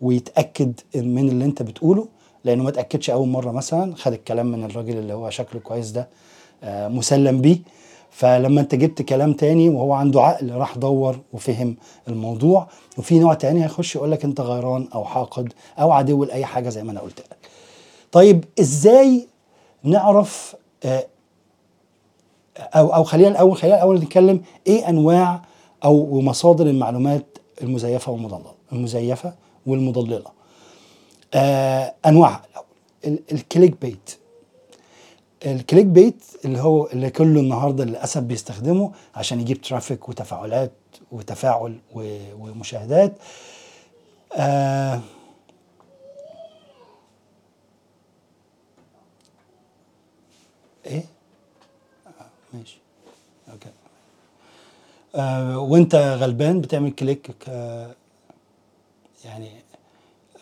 ويتأكد 0.00 0.80
من 0.94 1.28
اللي 1.28 1.44
أنت 1.44 1.62
بتقوله 1.62 2.08
لأنه 2.44 2.62
ما 2.62 2.68
اتاكدش 2.68 3.10
أول 3.10 3.28
مرة 3.28 3.50
مثلا 3.50 3.94
خد 3.94 4.12
الكلام 4.12 4.46
من 4.46 4.64
الراجل 4.64 4.98
اللي 4.98 5.12
هو 5.12 5.30
شكله 5.30 5.60
كويس 5.60 5.90
ده 5.90 6.08
آه 6.64 6.88
مسلم 6.88 7.40
بيه. 7.40 7.58
فلما 8.10 8.60
أنت 8.60 8.74
جبت 8.74 9.02
كلام 9.02 9.32
تاني 9.32 9.68
وهو 9.68 9.92
عنده 9.92 10.22
عقل 10.22 10.50
راح 10.52 10.76
دور 10.78 11.18
وفهم 11.32 11.76
الموضوع. 12.08 12.66
وفي 12.98 13.18
نوع 13.18 13.34
تاني 13.34 13.64
هيخش 13.64 13.96
يقول 13.96 14.10
لك 14.10 14.24
أنت 14.24 14.40
غيران 14.40 14.88
أو 14.94 15.04
حاقد 15.04 15.52
أو 15.78 15.92
عدو 15.92 16.24
لأي 16.24 16.44
حاجة 16.44 16.68
زي 16.68 16.82
ما 16.84 16.92
أنا 16.92 17.00
قلت 17.00 17.20
لك. 17.20 17.36
طيب 18.12 18.44
إزاي 18.60 19.26
نعرف 19.82 20.56
آه، 20.84 21.06
أو 22.58 22.94
أو 22.94 23.04
خلينا 23.04 23.28
الأول 23.28 23.56
خلينا 23.56 23.76
الأول 23.76 23.96
نتكلم 24.00 24.42
إيه 24.66 24.88
أنواع 24.88 25.42
أو 25.84 26.20
مصادر 26.20 26.66
المعلومات 26.66 27.38
المزيفة 27.62 28.12
والمضلله 28.12 28.54
المزيفة 28.72 29.34
والمضللة. 29.66 30.22
آه 31.34 31.94
أنواعها 32.06 32.42
الأول. 32.50 32.66
ال- 33.04 33.22
الكليك 33.32 33.80
بيت. 33.82 34.16
ال 35.46 35.86
clickbait 35.86 36.24
اللي 36.44 36.60
هو 36.60 36.86
اللي 36.86 37.10
كله 37.10 37.40
النهارده 37.40 37.84
للأسف 37.84 38.20
بيستخدمه 38.22 38.92
عشان 39.14 39.40
يجيب 39.40 39.60
traffic 39.60 40.08
وتفاعلات 40.08 40.72
وتفاعل 41.12 41.78
ومشاهدات. 42.40 43.12
آه 44.36 45.00
ماشي. 52.54 52.78
okay. 53.52 53.68
آه 55.14 55.58
وأنت 55.58 55.94
غلبان 55.94 56.60
بتعمل 56.60 56.90
click 56.90 57.30
يعني 59.24 59.50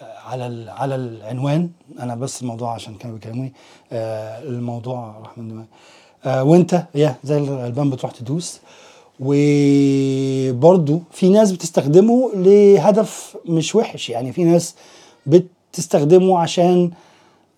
آه 0.03 0.19
على 0.19 0.47
ال- 0.47 0.69
على 0.71 0.95
العنوان. 0.95 1.71
أنا 2.00 2.15
بس 2.15 2.43
الموضوع 2.43 2.75
عشان 2.75 2.95
كانوا 2.95 3.15
بيكلموني. 3.17 3.53
آه 3.93 4.43
الموضوع 4.43 5.19
راح 5.19 5.38
من 5.38 5.49
دماغي. 5.49 5.67
آه 6.25 6.45
وأنت 6.45 6.83
يا 6.95 7.17
زي 7.25 7.38
الغلبان 7.38 7.91
بتروح 7.91 8.12
تدوس. 8.12 8.61
وبرضو 9.21 11.00
في 11.11 11.29
ناس 11.29 11.53
بتستخدمه 11.53 12.31
لهدف 12.35 13.37
مش 13.47 13.75
وحش. 13.75 14.11
يعني 14.11 14.33
في 14.33 14.45
ناس 14.45 14.75
بتستخدمه 15.27 16.38
عشان 16.38 16.91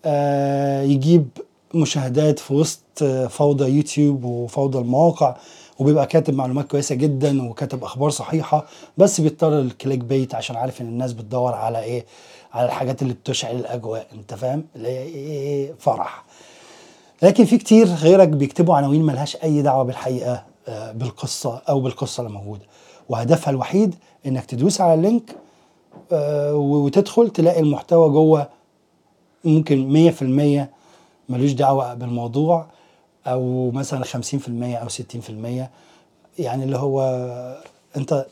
آه، 0.05 0.81
يجيب 0.83 1.27
مشاهدات 1.75 2.39
في 2.39 2.53
وسط 2.53 2.79
آه، 3.01 3.27
فوضى 3.27 3.69
يوتيوب 3.77 4.23
وفوضى 4.23 4.79
المواقع 4.79 5.35
وبيبقى 5.79 6.05
كاتب 6.05 6.33
معلومات 6.33 6.67
كويسة 6.71 6.95
جدا 6.95 7.49
وكاتب 7.49 7.83
أخبار 7.83 8.09
صحيحة 8.09 8.65
بس 8.97 9.21
بيضطر 9.21 9.59
الكليك 9.59 9.99
بيت 9.99 10.35
عشان 10.35 10.55
عارف 10.55 10.81
إن 10.81 10.87
الناس 10.87 11.13
بتدور 11.13 11.53
على 11.53 11.83
إيه 11.83 12.05
على 12.53 12.65
الحاجات 12.65 13.01
اللي 13.01 13.13
بتشعل 13.13 13.55
الأجواء 13.55 14.07
أنت 14.13 14.33
فاهم؟ 14.33 14.63
اللي 14.75 14.87
هي 14.89 15.03
إيه 15.03 15.73
فرح. 15.79 16.23
لكن 17.21 17.45
في 17.45 17.57
كتير 17.57 17.87
غيرك 17.87 18.27
بيكتبوا 18.27 18.75
عناوين 18.75 19.03
ملهاش 19.03 19.35
أي 19.43 19.61
دعوة 19.61 19.83
بالحقيقة 19.83 20.43
آه، 20.67 20.91
بالقصة 20.91 21.61
أو 21.69 21.79
بالقصة 21.79 22.21
اللي 22.23 22.33
موجودة. 22.33 22.65
وهدفها 23.09 23.51
الوحيد 23.51 23.95
إنك 24.25 24.45
تدوس 24.45 24.81
على 24.81 24.93
اللينك 24.93 25.35
آه، 26.11 26.55
وتدخل 26.55 27.29
تلاقي 27.29 27.59
المحتوى 27.59 28.09
جوه 28.09 28.49
ممكن 29.45 30.11
100% 30.11 30.80
ملوش 31.31 31.51
دعوة 31.51 31.93
بالموضوع 31.93 32.65
أو 33.27 33.71
مثلا 33.71 34.03
50% 34.05 34.07
أو 34.81 34.89
60% 34.89 35.69
يعني 36.39 36.63
اللي 36.63 36.77
هو 36.77 37.01
أنت 37.97 38.25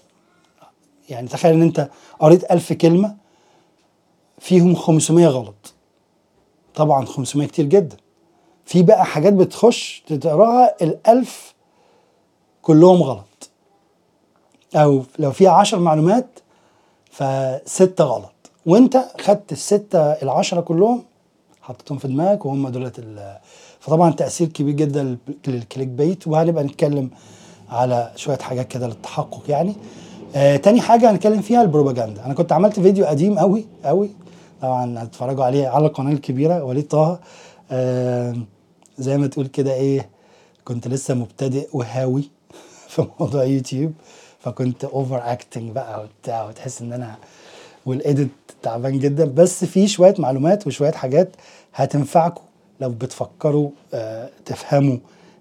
يعني 1.10 1.28
تخيل 1.28 1.54
إن 1.54 1.62
أنت 1.62 1.90
قريت 2.20 2.52
1000 2.52 2.74
كلمة 2.74 3.16
فيهم 4.40 4.76
500 4.76 5.28
غلط. 5.28 5.74
طبعا 6.76 7.06
500 7.06 7.48
كتير 7.48 7.66
جدا. 7.66 7.98
في 8.66 8.84
بقى 8.84 9.06
حاجات 9.06 9.34
بتخش 9.34 10.04
تقراها 10.08 10.76
الألف 10.82 11.54
كلهم 12.62 13.04
غلط. 13.04 13.50
أو 14.76 15.04
لو 15.20 15.32
فيها 15.32 15.52
عشر 15.52 15.80
معلومات 15.80 16.28
فستة 17.12 18.04
غلط. 18.04 18.32
وأنت 18.66 19.06
خدت 19.22 19.52
الستة 19.52 20.00
العشرة 20.00 20.62
كلهم 20.62 21.04
حطيتهم 21.70 21.98
في 21.98 22.08
دماغك 22.08 22.46
وهم 22.46 22.70
دولت 22.70 23.04
فطبعا 23.80 24.12
تأثير 24.12 24.48
كبير 24.48 24.76
جدا 24.76 25.04
لل- 25.04 25.18
لل 25.48 25.88
clickbait 25.88 26.28
وهنبقى 26.28 26.64
نتكلم 26.64 27.10
على 27.70 28.12
شوية 28.16 28.38
حاجات 28.38 28.68
كده 28.68 28.88
للتحقق 28.88 29.44
يعني. 29.50 29.76
آه 30.36 30.56
تاني 30.56 30.82
حاجة 30.82 31.12
هنتكلم 31.12 31.42
فيها 31.42 31.62
البروباجندا. 31.62 32.26
أنا 32.26 32.34
كنت 32.34 32.52
عملت 32.52 32.80
فيديو 32.80 33.06
قديم 33.06 33.40
قوي 33.40 33.66
قوي 33.86 34.10
طبعا 34.62 35.04
هتتفرجوا 35.04 35.44
عليه 35.44 35.68
على 35.68 35.86
القناة 35.88 36.12
الكبيرة 36.12 36.64
وليد 36.64 36.88
طه. 36.88 37.20
آه 37.72 38.36
زي 38.98 39.18
ما 39.18 39.28
تقول 39.28 39.48
كده 39.48 39.74
إيه 39.74 40.10
كنت 40.66 40.88
لسه 40.88 41.14
مبتدئ 41.14 41.68
وهاوي 41.74 42.30
في 42.90 43.06
موضوع 43.20 43.44
يوتيوب. 43.44 43.94
فكنت 44.40 44.84
over 44.84 45.22
acting 45.32 45.72
بقى 45.72 46.04
وبتاع 46.04 46.48
وتحس 46.48 46.82
إن 46.82 46.94
أنا 46.94 47.16
وال 47.86 48.00
edit 48.00 48.30
تعبان 48.62 49.00
جدا. 49.00 49.26
بس 49.26 49.66
في 49.66 49.88
شوية 49.88 50.16
معلومات 50.20 50.68
وشوية 50.68 50.92
حاجات 50.92 51.30
هتنفعكم 51.84 52.42
لو 52.82 52.90
بتفكروا 52.90 53.70
آه 53.94 54.30
تفهموا 54.46 54.98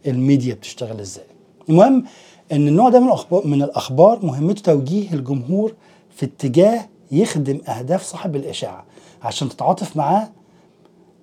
الميديا 0.06 0.54
بتشتغل 0.54 1.00
إزاي. 1.00 1.24
المهم 1.68 2.04
إن 2.52 2.68
النوع 2.68 2.88
ده 2.88 3.00
من 3.00 3.06
الاخبار 3.06 3.46
من 3.46 3.62
الأخبار 3.62 4.26
مهمته 4.26 4.62
توجيه 4.62 5.12
الجمهور 5.12 5.74
في 6.16 6.26
اتجاه 6.26 6.88
يخدم 7.12 7.60
أهداف 7.68 8.02
صاحب 8.02 8.36
الإشاعة 8.36 8.84
عشان 9.22 9.48
تتعاطف 9.48 9.96
معاه 9.96 10.28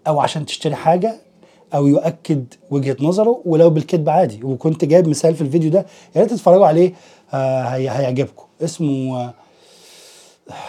أو 0.07 0.19
عشان 0.19 0.45
تشتري 0.45 0.75
حاجة 0.75 1.15
أو 1.73 1.87
يؤكد 1.87 2.45
وجهة 2.71 2.97
نظره 2.99 3.41
ولو 3.45 3.69
بالكذب 3.69 4.09
عادي. 4.09 4.43
وكنت 4.43 4.85
جايب 4.85 5.07
مثال 5.07 5.35
في 5.35 5.41
الفيديو 5.41 5.69
ده 5.71 5.85
يا 6.15 6.21
ريت 6.21 6.29
تتفرجوا 6.31 6.67
عليه 6.67 6.93
آه 7.33 7.63
هي- 7.63 7.89
هيعجبكم. 7.89 8.43
اسمه 8.63 9.17
آه 9.21 9.33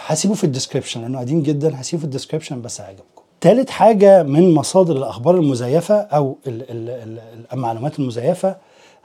هسيبه 0.05 0.33
في 0.33 0.43
ال 0.43 0.48
description 0.48 1.01
لأنه 1.01 1.19
قديم 1.19 1.41
جدا 1.41 1.81
هسيبه 1.81 1.99
في 1.99 2.05
ال 2.05 2.10
description 2.10 2.61
بس 2.61 2.81
هيعجبكم. 2.81 3.16
تالت 3.41 3.69
حاجة 3.69 4.23
من 4.23 4.53
مصادر 4.53 4.95
الأخبار 4.97 5.35
المزيفة 5.35 5.95
أو 5.95 6.37
ال 6.47 6.61
ال 6.71 6.89
ال 6.89 7.19
المعلومات 7.53 7.99
المزيفة 7.99 8.57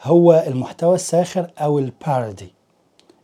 هو 0.02 0.44
المحتوى 0.46 0.94
الساخر 0.94 1.50
أو 1.58 1.78
ال 1.78 1.89
parody 1.89 2.52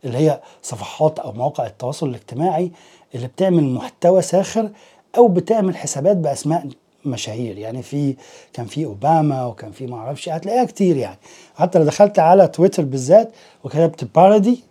اللي 0.05 0.17
هي 0.17 0.41
صفحات 0.61 1.19
أو 1.19 1.31
مواقع 1.31 1.65
التواصل 1.67 2.09
الاجتماعي 2.09 2.71
اللي 3.15 3.27
بتعمل 3.27 3.63
محتوى 3.63 4.21
ساخر 4.21 4.69
أو 5.17 5.27
بتعمل 5.27 5.75
حسابات 5.77 6.17
بأسماء 6.17 6.67
مشاهير. 7.05 7.57
يعني 7.57 7.81
في 7.83 8.15
كان 8.53 8.65
في 8.65 8.85
أوباما 8.85 9.45
وكان 9.45 9.71
في 9.71 9.87
ما 9.87 9.97
أعرفش 9.97 10.29
هتلاقيها 10.29 10.65
كتير 10.65 10.97
يعني. 10.97 11.17
حتى 11.55 11.79
لو 11.79 11.85
دخلت 11.85 12.19
على 12.19 12.47
تويتر 12.47 12.83
بالذات 12.83 13.31
وكتبت 13.63 14.03
بارودي 14.15 14.63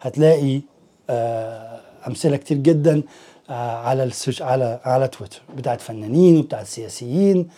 هتلاقي 0.00 0.60
آه 1.10 1.80
أمثلة 2.08 2.36
كتير 2.36 2.56
جدا 2.56 3.02
على 3.50 4.04
السوش 4.04 4.42
على 4.42 4.80
على 4.84 5.08
تويتر 5.08 5.42
بتاعت 5.56 5.80
فنانين 5.80 6.38
وبتاعت 6.38 6.66
سياسيين 6.66 7.48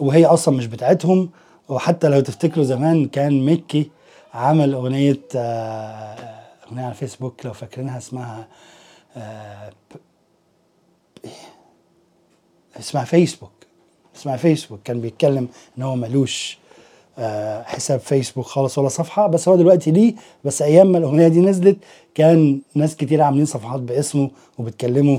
وهي 0.00 0.24
أصلا 0.26 0.56
مش 0.56 0.66
بتاعتهم 0.66 1.30
وحتى 1.68 2.08
لو 2.08 2.20
تفتكروا 2.20 2.64
زمان 2.64 3.06
كان 3.08 3.46
ميكي 3.46 3.90
عمل 4.34 4.74
أغنية 4.74 5.20
آه 5.36 6.16
أغنية 6.68 6.84
على 6.84 6.94
فيسبوك 6.94 7.46
لو 7.46 7.52
فاكرينها 7.52 7.98
اسمها 7.98 8.48
آه؟ 9.16 9.70
اسمها 12.78 13.04
فيسبوك 13.04 13.52
اسمها 14.16 14.36
فيسبوك 14.36 14.80
كان 14.84 15.00
بيتكلم 15.00 15.48
إن 15.78 15.82
هو 15.82 15.96
ملوش 15.96 16.58
آه، 16.58 16.63
حساب 17.64 18.00
فيسبوك 18.00 18.44
خالص 18.46 18.78
ولا 18.78 18.88
صفحة 18.88 19.26
بس 19.26 19.48
هو 19.48 19.56
دلوقتي 19.56 19.90
ليه 19.90 20.14
بس 20.44 20.62
أيام 20.62 20.92
ما 20.92 20.98
الأغنية 20.98 21.28
دي 21.28 21.40
نزلت 21.40 21.76
كان 22.14 22.60
ناس 22.74 22.96
كتير 22.96 23.22
عاملين 23.22 23.44
صفحات 23.46 23.80
باسمه 23.80 24.30
وبيتكلموا 24.58 25.18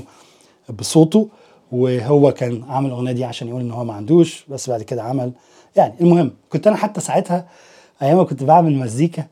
بصوته 0.78 1.28
وهو 1.72 2.32
كان 2.32 2.62
عامل 2.68 2.86
الأغنية 2.86 3.12
دي 3.12 3.24
عشان 3.24 3.48
يقول 3.48 3.60
إن 3.60 3.70
هو 3.70 3.84
ما 3.84 3.94
عندوش 3.94 4.44
بس 4.48 4.70
بعد 4.70 4.82
كده 4.82 5.02
عمل. 5.02 5.32
يعني 5.76 5.94
المهم 6.00 6.30
كنت 6.52 6.66
أنا 6.66 6.76
حتى 6.76 7.00
ساعتها 7.00 7.46
أيام 8.02 8.26
كنت 8.26 8.42
بعمل 8.42 8.76
مزيكا 8.76 9.24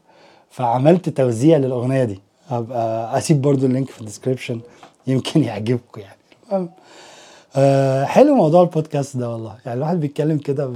فعملت 0.51 1.09
توزيع 1.09 1.57
للأغنية 1.57 2.05
دي. 2.05 2.21
هبقى 2.49 3.19
أسيب 3.19 3.43
برضو 3.43 3.67
ال 3.67 3.72
link 3.72 3.91
في 3.91 4.01
ال 4.01 4.06
description 4.06 4.61
يمكن 5.07 5.45
يعجبكم 5.45 6.01
يعني. 6.01 6.17
المهم 6.53 6.69
آه 7.57 8.05
حلو 8.05 8.35
موضوع 8.35 8.63
البودكاست 8.63 9.17
ده 9.17 9.31
والله. 9.31 9.55
يعني 9.67 9.77
الواحد 9.79 10.01
بيتكلم 10.01 10.39
كده 10.39 10.67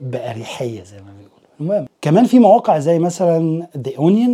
بأريحية 0.00 0.82
زي 0.84 0.96
ما 0.96 1.12
بيقولوا 1.12 1.36
المهم 1.60 1.86
كمان 2.02 2.24
في 2.26 2.38
مواقع 2.38 2.78
زي 2.78 2.98
مثلا 2.98 3.66
The 3.78 3.90
Onion 3.96 4.30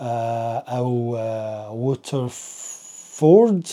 آه 0.00 0.58
أو 0.58 1.16
Waterford 1.76 3.66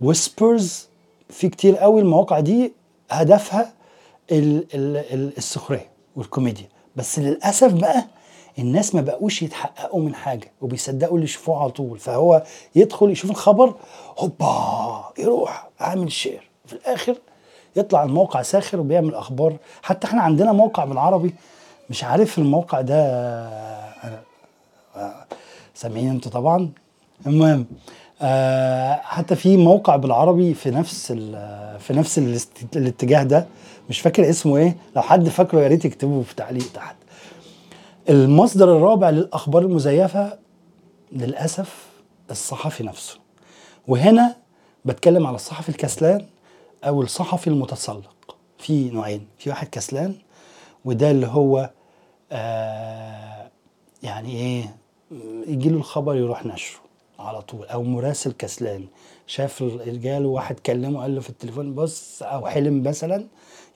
Whispers 0.00 0.88
في 1.30 1.48
كتير 1.48 1.76
قوي 1.76 2.00
المواقع 2.00 2.40
دي 2.40 2.72
هدفها 3.10 3.72
ال- 4.32 4.66
ال- 4.74 4.96
ال- 5.14 5.36
السخرية 5.36 5.88
والكوميديا. 6.16 6.68
بس 6.96 7.18
للأسف 7.18 7.72
بقى 7.72 8.04
الناس 8.58 8.94
ما 8.94 9.00
بقوش 9.00 9.42
يتحققوا 9.42 10.00
من 10.00 10.14
حاجة 10.14 10.52
وبيصدقوا 10.60 11.14
اللي 11.14 11.24
يشوفوه 11.24 11.62
على 11.62 11.70
طول. 11.70 11.98
فهو 11.98 12.42
يدخل 12.74 13.10
يشوف 13.10 13.30
الخبر 13.30 13.74
هوبا 14.18 15.04
يروح 15.18 15.68
عامل 15.80 16.12
شير 16.12 16.50
في 16.66 16.72
الآخر 16.72 17.16
يطلع 17.76 18.02
الموقع 18.04 18.42
ساخر 18.42 18.80
وبيعمل 18.80 19.14
أخبار. 19.14 19.56
حتى 19.82 20.06
إحنا 20.06 20.22
عندنا 20.22 20.52
موقع 20.52 20.84
بالعربي. 20.84 21.34
مش 21.90 22.04
عارف 22.04 22.38
الموقع 22.38 22.80
ده 22.80 23.02
سامعين 25.74 26.10
أنتوا 26.10 26.32
طبعا. 26.32 26.70
المهم 27.26 27.66
آه 28.22 28.94
حتى 28.94 29.36
في 29.36 29.56
موقع 29.56 29.96
بالعربي 29.96 30.54
في 30.54 30.70
نفس 30.70 31.12
في 31.78 31.90
نفس 31.90 32.18
الاتجاه 32.76 33.22
ده. 33.22 33.46
مش 33.88 34.00
فاكر 34.00 34.30
اسمه 34.30 34.56
إيه. 34.56 34.76
لو 34.96 35.02
حد 35.02 35.28
فاكره 35.28 35.60
يا 35.60 35.68
ريت 35.68 35.84
يكتبه 35.84 36.22
في 36.22 36.34
تعليق 36.34 36.72
تحت. 36.74 36.96
المصدر 38.08 38.76
الرابع 38.76 39.10
للأخبار 39.10 39.62
المزيفة 39.62 40.38
للأسف 41.12 41.86
الصحفي 42.30 42.84
نفسه. 42.84 43.18
وهنا 43.88 44.36
بتكلم 44.84 45.26
على 45.26 45.36
الصحفي 45.36 45.68
الكسلان. 45.68 46.26
أو 46.84 47.02
الصحفي 47.02 47.46
المتسلق. 47.46 48.36
في 48.58 48.90
نوعين 48.90 49.26
في 49.38 49.50
واحد 49.50 49.68
كسلان 49.68 50.14
وده 50.84 51.10
اللي 51.10 51.26
هو 51.26 51.70
آه 52.32 53.50
يعني 54.02 54.30
إيه 54.36 54.76
يجي 55.46 55.68
له 55.68 55.76
الخبر 55.76 56.16
يروح 56.16 56.46
نشره 56.46 56.80
على 57.18 57.42
طول. 57.42 57.66
أو 57.66 57.82
مراسل 57.82 58.32
كسلان. 58.32 58.86
شاف 59.26 59.62
الرجال 59.62 60.26
وواحد 60.26 60.60
كلمه 60.60 61.00
قال 61.02 61.14
له 61.14 61.20
في 61.20 61.30
التليفون 61.30 61.74
بص 61.74 62.22
أو 62.22 62.46
حلم 62.46 62.82
مثلا. 62.82 63.26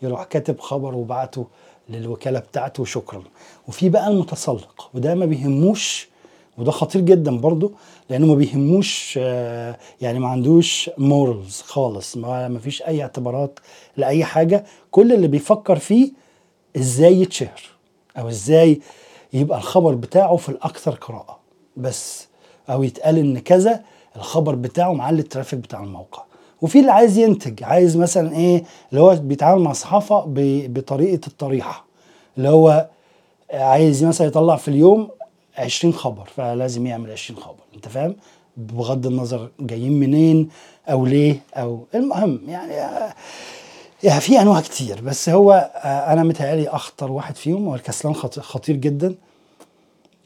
يروح 0.03 0.25
كاتب 0.25 0.61
خبر 0.61 0.95
وبعته 0.95 1.47
للوكالة 1.89 2.39
بتاعته 2.39 2.81
وشكرا. 2.83 3.23
وفي 3.69 3.89
بقى 3.89 4.09
المتسلق 4.09 4.91
وده 4.95 5.15
ما 5.15 5.27
بيهموش 5.27 6.09
وده 6.59 6.71
خطير 6.71 7.01
جدا 7.01 7.39
برضه 7.39 7.73
لأنه 8.11 8.27
ما 8.27 8.35
بيهموش 8.35 9.19
آه، 9.23 9.77
يعني 10.01 10.19
ما 10.19 10.29
عندوش 10.29 10.91
morals 10.99 11.61
خالص 11.67 12.17
ما 12.17 12.59
فيش 12.59 12.83
أي 12.83 13.03
اعتبارات 13.03 13.59
لأي 13.97 14.25
حاجة. 14.25 14.65
كل 14.91 15.13
اللي 15.13 15.29
بيفكر 15.29 15.79
فيه 15.79 16.13
إزاي 16.77 17.21
يتشهر 17.21 17.61
أو 18.19 18.29
إزاي 18.29 18.81
يبقى 19.33 19.59
الخبر 19.59 19.95
بتاعه 19.95 20.37
في 20.37 20.49
الأكثر 20.49 20.91
قراءة 20.95 21.39
بس 21.77 22.29
أو 22.71 22.83
يتقال 22.83 23.19
إن 23.19 23.39
كذا 23.39 23.83
الخبر 24.17 24.55
بتاعه 24.55 24.93
معلي 24.93 25.21
ال 25.21 25.26
traffic 25.26 25.59
بتاع 25.59 25.83
الموقع. 25.85 26.23
وفي 26.63 26.81
اللي 26.81 26.93
عايز 26.93 27.19
ينتج 27.19 27.63
عايز 27.63 27.97
مثلا 27.97 28.33
إيه 28.37 28.65
اللي 28.91 29.01
هو 29.01 29.15
بيتعامل 29.17 29.63
مع 29.63 29.71
الصحافه 29.71 30.25
ب- 30.25 30.75
بطريقة 30.75 31.27
الطريحة 31.27 31.85
اللي 32.39 32.49
هو 32.49 32.89
عايز 33.53 34.05
مثلا 34.05 34.27
يطلع 34.27 34.57
في 34.57 34.69
اليوم 34.69 35.09
20 35.59 35.95
خبر 35.95 36.29
فلازم 36.37 36.87
يعمل 36.87 37.11
20 37.11 37.41
خبر 37.41 37.61
انت 37.77 37.89
فاهم؟ 37.89 38.17
بغض 38.57 39.07
النظر 39.07 39.49
جايين 39.61 40.01
منين 40.01 40.49
أو 40.89 41.07
ليه 41.07 41.41
أو 41.55 41.85
المهم 41.95 42.41
يعني 42.49 42.73
يعني 44.03 44.21
في 44.21 44.41
أنواع 44.41 44.61
كتير 44.61 45.01
بس 45.01 45.29
هو 45.29 45.53
آه، 45.75 46.13
أنا 46.13 46.23
متهيألي 46.23 46.69
أخطر 46.69 47.13
واحد 47.13 47.37
فيهم 47.37 47.67
هو 47.69 47.75
الكسلان 47.75 48.15
خط- 48.15 48.41
خطير 48.41 48.77
جدا 48.77 49.15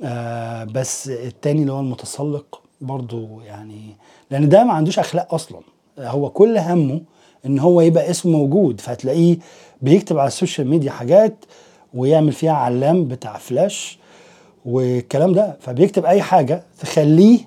آه 0.05 0.65
بس 0.65 1.09
التاني 1.09 1.61
اللي 1.61 1.73
هو 1.73 1.81
المتسلق 1.81 2.61
برضو 2.81 3.41
يعني 3.41 3.97
لأن 4.31 4.49
ده 4.49 4.65
ما 4.65 4.73
عندوش 4.73 4.99
أخلاق 4.99 5.35
أصلا 5.35 5.61
هو 5.99 6.31
كل 6.31 6.59
همه 6.59 7.01
إن 7.47 7.59
هو 7.59 7.81
يبقى 7.81 8.11
اسمه 8.11 8.33
موجود 8.39 8.81
فهتلاقيه 8.81 9.39
بيكتب 9.83 10.19
على 10.19 10.27
ال 10.29 10.34
social 10.34 10.69
media 10.69 10.91
حاجات 10.93 11.45
ويعمل 11.95 12.33
فيها 12.33 12.53
علام 12.53 13.05
بتاع 13.09 13.39
فلاش 13.39 13.99
والكلام 14.65 15.33
ده 15.33 15.57
فبيكتب 15.61 16.05
أي 16.05 16.23
حاجة 16.23 16.63
تخليه 16.81 17.39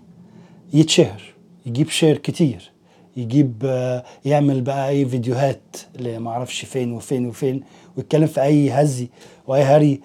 يتشهر 0.74 1.22
يجيب 1.66 1.90
share 1.90 2.18
كتير 2.18 2.72
يجيب 3.18 3.62
آه، 3.66 4.04
يعمل 4.26 4.62
بقى 4.62 4.90
أي 4.90 5.06
فيديوهات 5.06 5.78
لما 6.00 6.32
أعرفش 6.32 6.66
فين 6.66 6.92
وفين 6.92 7.26
وفين 7.28 7.64
ويتكلم 7.98 8.28
في 8.28 8.42
أي 8.42 8.72
هزل 8.72 9.08
وأي 9.48 9.64
هري. 9.64 10.02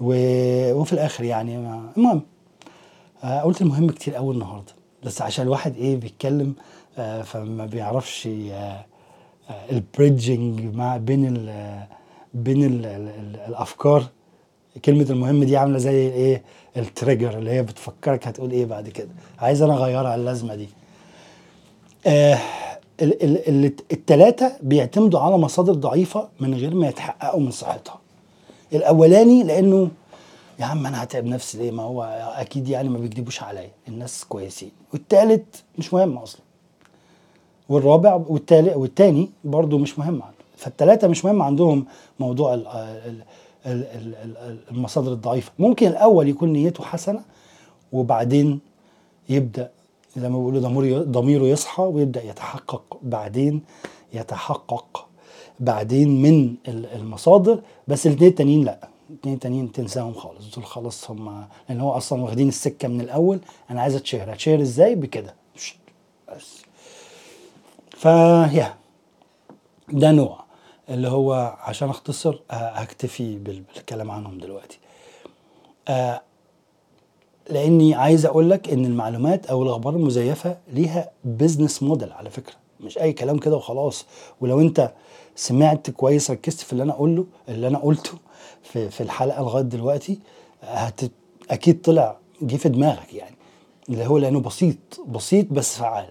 وفي 0.00 0.92
الآخر 0.92 1.24
يعني. 1.24 1.56
المهم 1.96 2.22
آه 3.24 3.40
قلت 3.40 3.62
المهم 3.62 3.90
كتير 3.90 4.14
قوي 4.14 4.34
النهارده 4.34 4.72
بس 5.02 5.22
عشان 5.22 5.44
الواحد 5.44 5.76
إيه 5.76 5.96
بيتكلم 5.96 6.54
آه 6.98 7.22
فما 7.22 7.66
بيعرفش 7.66 8.28
ال 9.72 9.83
bridging 9.83 10.74
مع 10.76 10.96
بين 10.96 11.26
ال 11.36 11.78
بين 12.34 12.64
ال 12.64 12.86
الأفكار 13.48 14.04
كلمة 14.84 15.06
المهم 15.10 15.44
دي 15.44 15.56
عاملة 15.56 15.78
زي 15.78 15.90
إيه 16.08 16.42
ال 16.76 16.84
trigger 16.84 17.38
اللي 17.38 17.50
هي 17.50 17.62
بتفكرك 17.62 18.26
هتقول 18.28 18.50
إيه 18.50 18.66
بعد 18.66 18.88
كده. 18.88 19.08
عايز 19.38 19.62
أنا 19.62 19.74
اغيرها 19.74 20.14
اللازمة 20.14 20.54
دي. 20.54 20.68
آه 22.06 22.38
ال- 23.02 23.22
ال- 23.24 23.48
ال- 23.48 23.72
التلاتة 23.92 24.52
بيعتمدوا 24.62 25.20
على 25.20 25.38
مصادر 25.38 25.72
ضعيفة 25.74 26.28
من 26.40 26.54
غير 26.54 26.74
ما 26.74 26.88
يتحققوا 26.88 27.40
من 27.40 27.50
صحتها. 27.50 27.98
الأولاني 28.72 29.42
لأنه 29.42 29.90
يا 30.60 30.64
عم 30.64 30.86
أنا 30.86 31.02
هتعب 31.02 31.24
نفسي 31.24 31.58
ليه؟ 31.58 31.70
ما 31.70 31.82
هو 31.82 32.02
أكيد 32.36 32.68
يعني 32.68 32.88
ما 32.88 32.98
بيكذبوش 32.98 33.42
عليا. 33.42 33.70
الناس 33.88 34.24
كويسين. 34.24 34.70
والتالت 34.92 35.62
مش 35.78 35.94
مهم 35.94 36.18
أصلا. 36.18 36.40
والرابع 37.68 38.14
والتالت 38.14 38.76
والتاني 38.76 39.30
برضو 39.44 39.78
مش 39.78 39.98
مهم. 39.98 40.14
عنده 40.22 40.36
فالتلاتة 40.56 41.08
مش 41.08 41.24
مهم 41.24 41.42
عندهم 41.42 41.86
موضوع 42.20 42.54
ال- 43.66 43.72
ال- 43.72 43.84
ال- 43.96 44.14
ال- 44.24 44.36
ال- 44.36 44.58
المصادر 44.70 45.12
الضعيفة. 45.12 45.52
ممكن 45.58 45.86
الأول 45.86 46.28
يكون 46.28 46.52
نيته 46.52 46.84
حسنة 46.84 47.20
وبعدين 47.92 48.60
يبدأ 49.28 49.70
زي 50.16 50.28
ما 50.28 50.38
بيقولوا 50.38 51.02
ضميره 51.04 51.44
يصحى 51.44 51.82
ويبدأ 51.82 52.22
يتحقق 52.24 52.98
بعدين 53.02 53.62
يتحقق 54.12 55.06
بعدين 55.60 56.22
من 56.22 56.54
ال- 56.68 56.86
المصادر. 56.86 57.60
بس 57.88 58.06
الاثنين 58.06 58.30
التانيين 58.30 58.64
لأ 58.64 58.88
الاثنين 59.10 59.34
التانيين 59.34 59.72
تنساهم 59.72 60.14
خالص. 60.14 60.54
دول 60.54 60.64
خلاص 60.64 61.10
هم 61.10 61.44
لأن 61.68 61.80
هو 61.80 61.90
أصلا 61.90 62.22
واخدين 62.22 62.48
السكة 62.48 62.88
من 62.88 63.00
الأول. 63.00 63.38
أنا 63.70 63.80
عايز 63.80 63.94
أتشهر. 63.94 64.32
اتشهر 64.32 64.60
إزاي؟ 64.60 64.94
بكده. 64.94 65.34
بس. 66.36 66.62
فيا. 67.90 68.74
ده 69.92 70.10
نوع. 70.12 70.45
اللي 70.90 71.08
هو 71.08 71.56
عشان 71.60 71.88
اختصر 71.90 72.40
آه، 72.50 72.54
هكتفي 72.54 73.36
بال- 73.36 73.62
بالكلام 73.74 74.10
عنهم 74.10 74.38
دلوقتي. 74.38 74.78
آه، 75.88 76.20
لأني 77.50 77.94
عايز 77.94 78.26
أقول 78.26 78.50
لك 78.50 78.68
إن 78.70 78.84
المعلومات 78.84 79.46
أو 79.46 79.62
الأخبار 79.62 79.94
المزيفة 79.96 80.56
ليها 80.72 81.10
بزنس 81.24 81.82
موديل 81.82 82.12
على 82.12 82.30
فكرة. 82.30 82.54
مش 82.80 82.98
أي 82.98 83.12
كلام 83.12 83.38
كده 83.38 83.56
وخلاص. 83.56 84.06
ولو 84.40 84.60
أنت 84.60 84.92
سمعت 85.36 85.90
كويس 85.90 86.30
ركزت 86.30 86.60
في 86.60 86.72
اللي 86.72 86.82
أنا 86.82 86.92
أقوله 86.92 87.26
اللي 87.48 87.68
أنا 87.68 87.78
قلته 87.78 88.12
في 88.62 88.90
في 88.90 89.00
الحلقة 89.02 89.42
لغاية 89.42 89.62
دلوقتي 89.62 90.18
هت 90.62 91.00
أكيد 91.50 91.82
طلع 91.82 92.16
جه 92.42 92.56
في 92.56 92.68
دماغك 92.68 93.14
يعني. 93.14 93.36
اللي 93.88 94.06
هو 94.06 94.18
لأنه 94.18 94.40
بسيط 94.40 94.76
بسيط 95.06 95.46
بس 95.50 95.76
فعال. 95.78 96.08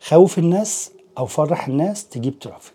خوف 0.00 0.38
الناس 0.38 0.90
أو 1.18 1.26
فرح 1.26 1.68
الناس 1.68 2.08
تجيب 2.08 2.38
traffic 2.38 2.74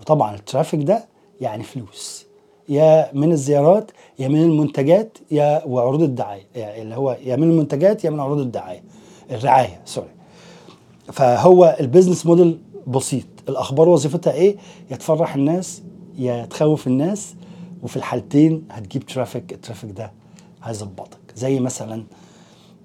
وطبعا 0.00 0.34
ال 0.34 0.40
traffic 0.40 0.82
ده 0.82 1.04
يعني 1.40 1.62
فلوس. 1.62 2.26
يا 2.68 3.10
من 3.14 3.32
الزيارات 3.32 3.90
يا 4.18 4.28
من 4.28 4.42
المنتجات 4.42 5.18
يا 5.30 5.62
وعروض 5.66 6.02
الدعاية. 6.02 6.46
يعني 6.54 6.82
اللي 6.82 6.94
هو 6.96 7.16
يا 7.24 7.36
من 7.36 7.50
المنتجات 7.50 8.04
يا 8.04 8.10
من 8.10 8.20
عروض 8.20 8.38
الدعاية. 8.38 8.82
الرعاية 9.30 9.80
sorry 9.84 10.08
فهو 11.12 11.76
ال 11.80 11.85
business 11.85 12.26
model 12.26 12.58
بسيط. 12.86 13.26
الأخبار 13.48 13.88
وظيفتها 13.88 14.32
إيه؟ 14.32 14.56
يا 14.90 14.96
تفرح 14.96 15.34
الناس 15.34 15.82
يا 16.18 16.44
تخوف 16.46 16.86
الناس 16.86 17.34
وفي 17.82 17.96
الحالتين 17.96 18.64
هتجيب 18.70 19.06
traffic 19.06 19.52
ال 19.52 19.57
traffic 19.57 19.90
ده 19.90 20.12
هيظبطك. 20.62 21.18
زي 21.34 21.60
مثلا 21.60 22.04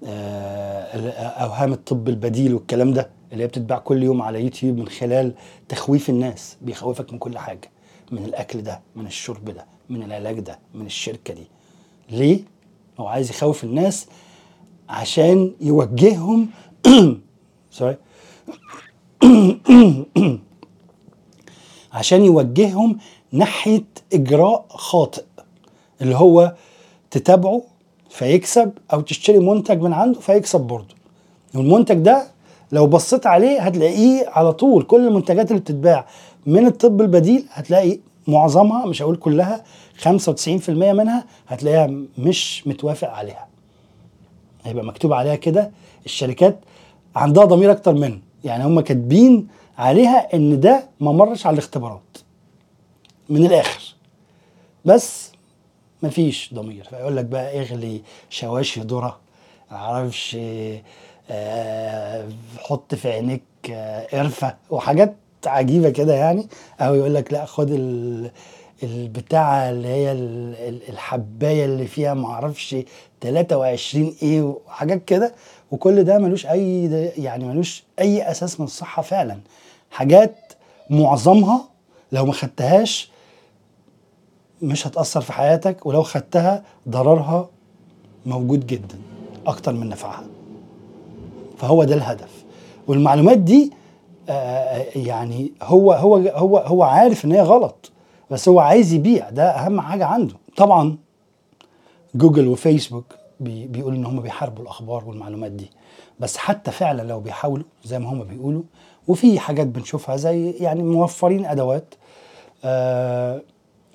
آه، 0.06 1.10
أوهام 1.44 1.72
الطب 1.72 2.08
البديل 2.08 2.54
والكلام 2.54 2.92
ده. 2.92 3.10
اللي 3.32 3.44
هي 3.44 3.48
بتتباع 3.48 3.78
كل 3.78 4.02
يوم 4.02 4.22
على 4.22 4.42
يوتيوب 4.42 4.78
من 4.78 4.88
خلال 4.88 5.34
تخويف 5.68 6.10
الناس 6.10 6.56
بيخوفك 6.62 7.12
من 7.12 7.18
كل 7.18 7.38
حاجة 7.38 7.70
من 8.10 8.24
الأكل 8.24 8.62
ده 8.62 8.80
من 8.96 9.06
الشرب 9.06 9.44
ده 9.44 9.66
من 9.88 10.02
العلاج 10.02 10.40
ده 10.40 10.58
من 10.74 10.86
الشركة 10.86 11.34
دي. 11.34 11.46
ليه؟ 12.10 12.40
هو 13.00 13.06
عايز 13.06 13.30
يخوف 13.30 13.64
الناس 13.64 14.06
عشان 14.88 15.52
يوجههم 15.60 16.48
سوري 17.70 17.96
عشان 21.92 22.24
يوجههم 22.24 22.98
ناحية 23.32 23.84
إجراء 24.12 24.66
خاطئ 24.68 25.24
اللي 26.02 26.16
هو 26.16 26.54
تتابعه 27.10 27.62
فيكسب 28.10 28.72
أو 28.92 29.00
تشتري 29.00 29.38
منتج 29.38 29.80
من 29.80 29.92
عنده 29.92 30.20
فيكسب 30.20 30.60
برضه. 30.60 30.94
والمنتج 31.54 31.94
ده 31.98 32.26
لو 32.72 32.86
بصيت 32.86 33.26
عليه 33.26 33.60
هتلاقيه 33.60 34.28
على 34.28 34.52
طول 34.52 34.82
كل 34.82 35.06
المنتجات 35.08 35.50
اللي 35.50 35.60
بتتباع 35.60 36.06
من 36.46 36.66
الطب 36.66 37.00
البديل 37.00 37.46
هتلاقي 37.50 37.98
معظمها 38.28 38.86
مش 38.86 39.02
هقول 39.02 39.16
كلها 39.16 39.64
95% 40.04 40.08
منها 40.70 41.24
هتلاقيها 41.48 41.86
مش 42.18 42.66
متوافق 42.66 43.08
عليها. 43.10 43.48
هيبقى 44.64 44.84
مكتوب 44.84 45.12
عليها 45.12 45.34
كده 45.34 45.70
الشركات 46.06 46.58
عندها 47.16 47.44
ضمير 47.44 47.70
أكتر 47.72 47.94
منه. 47.94 48.18
يعني 48.44 48.64
هم 48.64 48.80
كاتبين 48.80 49.48
عليها 49.78 50.34
إن 50.34 50.60
ده 50.60 50.88
ما 51.00 51.12
مرش 51.12 51.46
على 51.46 51.54
الاختبارات. 51.54 52.18
من 53.28 53.46
الآخر. 53.46 53.94
بس 54.84 55.32
مفيش 56.02 56.54
ضمير. 56.54 56.84
فيقول 56.84 57.16
لك 57.16 57.24
بقى 57.24 57.60
اغلي 57.60 58.02
شواشي 58.30 58.80
ذره 58.80 59.18
معرفش 59.70 60.36
حط 62.58 62.94
في 62.94 63.08
عينيك 63.12 63.42
آه، 63.70 64.06
قرفة 64.16 64.54
وحاجات 64.70 65.14
عجيبة 65.46 65.90
كده 65.90 66.14
يعني. 66.14 66.46
أو 66.80 66.94
يقول 66.94 67.14
لك 67.14 67.32
لا 67.32 67.44
خد 67.44 67.70
ال 67.70 68.30
البتاعة 68.82 69.70
اللي 69.70 69.88
هي 69.88 70.12
ال- 70.12 70.54
ال- 70.56 70.88
الحباية 70.88 71.64
اللي 71.64 71.86
فيها 71.86 72.14
معرفش 72.14 72.76
23 73.20 74.14
إيه 74.22 74.42
وحاجات 74.42 75.04
كده. 75.04 75.34
وكل 75.70 76.04
ده 76.04 76.18
ملوش 76.18 76.46
أي 76.46 76.84
يعني 77.18 77.44
ملوش 77.44 77.84
أي 77.98 78.30
أساس 78.30 78.60
من 78.60 78.66
الصحة 78.66 79.02
فعلا. 79.02 79.38
حاجات 79.90 80.52
معظمها 80.90 81.64
لو 82.12 82.24
ما 82.26 82.32
خدتهاش 82.32 83.10
مش 84.62 84.86
هتأثر 84.86 85.20
في 85.20 85.32
حياتك 85.32 85.86
ولو 85.86 86.02
خدتها 86.02 86.62
ضررها 86.88 87.50
موجود 88.26 88.66
جدا 88.66 88.98
أكتر 89.46 89.72
من 89.72 89.88
نفعها. 89.88 90.24
فهو 91.62 91.84
ده 91.84 91.94
الهدف. 91.94 92.44
والمعلومات 92.88 93.38
دي 93.38 93.72
آه، 94.28 94.84
يعني 94.96 95.52
هو 95.62 95.92
هو 95.92 96.16
هو 96.16 96.58
هو 96.58 96.82
عارف 96.82 97.24
إن 97.24 97.32
هي 97.32 97.40
غلط 97.40 97.90
بس 98.30 98.48
هو 98.48 98.60
عايز 98.60 98.92
يبيع 98.92 99.30
ده 99.30 99.44
أهم 99.50 99.80
حاجة 99.80 100.06
عنده. 100.06 100.34
طبعا 100.56 100.96
جوجل 102.14 102.48
وفيسبوك 102.48 103.04
بي 103.40 103.66
بيقولوا 103.66 103.98
إن 103.98 104.06
هم 104.06 104.20
بيحاربوا 104.20 104.62
الأخبار 104.62 105.04
والمعلومات 105.08 105.52
دي 105.52 105.70
بس 106.20 106.36
حتى 106.36 106.70
فعلا 106.70 107.02
لو 107.02 107.20
بيحاولوا 107.20 107.64
زي 107.84 107.98
ما 107.98 108.10
هم 108.12 108.24
بيقولوا 108.24 108.62
وفي 109.08 109.38
حاجات 109.40 109.66
بنشوفها 109.66 110.16
زي 110.16 110.50
يعني 110.50 110.82
موفرين 110.82 111.46
أدوات 111.46 111.94
آه 112.64 113.42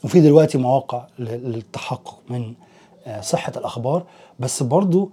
وفي 0.03 0.19
دلوقتي 0.21 0.57
مواقع 0.57 1.05
للتحقق 1.19 2.19
من 2.29 2.53
آه 3.07 3.21
صحة 3.21 3.53
الأخبار 3.57 4.03
بس 4.39 4.63
برضو 4.63 5.09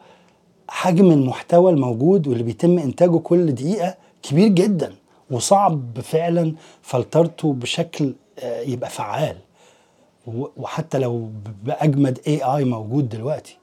حجم 0.68 1.10
المحتوى 1.10 1.72
الموجود 1.72 2.28
واللي 2.28 2.42
بيتم 2.42 2.78
إنتاجه 2.78 3.18
كل 3.18 3.52
دقيقة 3.54 3.94
كبير 4.22 4.48
جدا 4.48 4.94
وصعب 5.30 6.00
فعلا 6.00 6.54
فلترته 6.82 7.52
بشكل 7.52 8.14
آه، 8.38 8.60
يبقى 8.60 8.90
فعال. 8.90 9.36
وحتى 10.56 10.98
لو 10.98 11.30
بأجمد 11.64 12.18
AI 12.26 12.64
موجود 12.64 13.08
دلوقتي. 13.08 13.56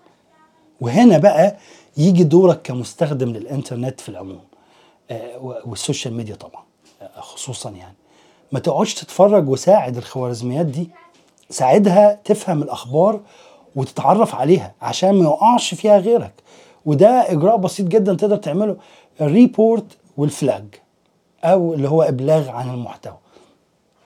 وهنا 0.82 1.18
بقى 1.18 1.58
يجي 1.98 2.24
دورك 2.24 2.62
كمستخدم 2.62 3.30
للإنترنت 3.30 4.02
في 4.02 4.10
العموم 4.10 4.40
آه، 5.12 5.62
وال 5.66 5.78
social 5.78 6.14
media 6.14 6.36
طبعا 6.36 6.64
آه، 7.02 7.22
خصوصا 7.22 7.70
يعني. 7.70 7.96
ما 8.52 8.60
تقعدش 8.60 8.94
تتفرج 8.94 9.50
وساعد 9.50 9.98
الخوارزميات 9.98 10.66
دي. 10.66 10.90
ساعدها 11.50 12.20
تفهم 12.26 12.64
الأخبار 12.64 13.20
وتتعرف 13.76 14.36
عليها 14.36 14.74
عشان 14.82 15.12
ما 15.16 15.24
يقعش 15.24 15.74
فيها 15.74 15.98
غيرك. 15.98 16.34
وده 16.86 17.32
إجراء 17.32 17.58
بسيط 17.58 17.88
جدا 17.88 18.14
تقدر 18.14 18.36
تعمله. 18.36 18.76
ال 19.22 19.33
report 19.33 19.98
وال 20.18 20.34
flag 20.34 20.66
أو 21.44 21.74
اللي 21.74 21.90
هو 21.90 22.02
إبلاغ 22.04 22.50
عن 22.50 22.70
المحتوى. 22.70 23.18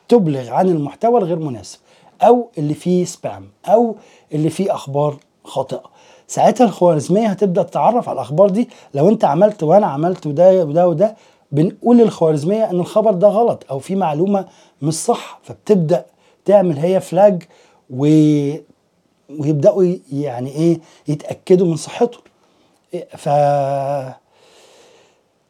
تبلغ 0.10 0.50
عن 0.50 0.70
المحتوى 0.70 1.18
الغير 1.20 1.40
مناسب 1.40 1.80
أو 2.22 2.50
اللي 2.58 2.74
فيه 2.74 3.06
spam 3.06 3.50
أو 3.66 3.96
اللي 4.34 4.50
فيه 4.50 4.76
أخبار 4.76 5.18
خاطئة. 5.44 5.84
ساعتها 6.28 6.66
الخوارزمية 6.66 7.28
هتبدأ 7.28 7.64
تتعرف 7.64 8.10
على 8.10 8.16
الأخبار 8.16 8.50
دي. 8.50 8.70
لو 8.94 9.10
أنت 9.10 9.26
عملت 9.26 9.64
وأنا 9.64 9.86
عملت 9.88 10.28
وده 10.28 10.66
وده 10.66 10.88
وده 10.88 11.16
بنقول 11.52 11.98
للخوارزمية 11.98 12.70
إن 12.70 12.80
الخبر 12.80 13.12
ده 13.12 13.28
غلط 13.28 13.64
أو 13.72 13.80
في 13.80 13.96
معلومة 13.96 14.46
مش 14.82 14.94
صح. 14.94 15.40
فبتبدأ 15.44 16.06
تعمل 16.46 16.78
هي 16.78 17.00
flag 17.02 17.44
و... 17.90 18.06
ويبدأوا 19.40 19.96
يعني 20.12 20.50
إيه 20.50 20.80
يتأكدوا 21.08 21.68
من 21.68 21.76
صحته. 21.76 22.18
ف 23.18 23.30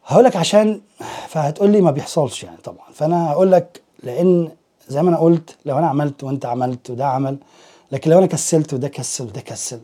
هقول 0.06 0.24
لك 0.24 0.36
عشان 0.36 0.80
فهتقول 1.28 1.70
لي 1.70 1.80
ما 1.80 1.90
بيحصلش 1.90 2.44
يعني 2.44 2.56
طبعا. 2.56 2.86
فأنا 2.94 3.30
هقول 3.32 3.52
لك 3.52 3.80
لأن 4.02 4.48
زي 4.88 5.02
ما 5.02 5.08
أنا 5.10 5.18
قلت 5.18 5.56
لو 5.66 5.78
أنا 5.78 5.86
عملت 5.86 6.24
وأنت 6.24 6.46
عملت 6.46 6.90
وده 6.90 7.06
عمل 7.06 7.36
لكن 7.92 8.10
لو 8.10 8.18
أنا 8.18 8.26
كسلت 8.26 8.74
وده 8.74 8.88
كسل 8.88 9.24
وده 9.24 9.40
كسل 9.40 9.80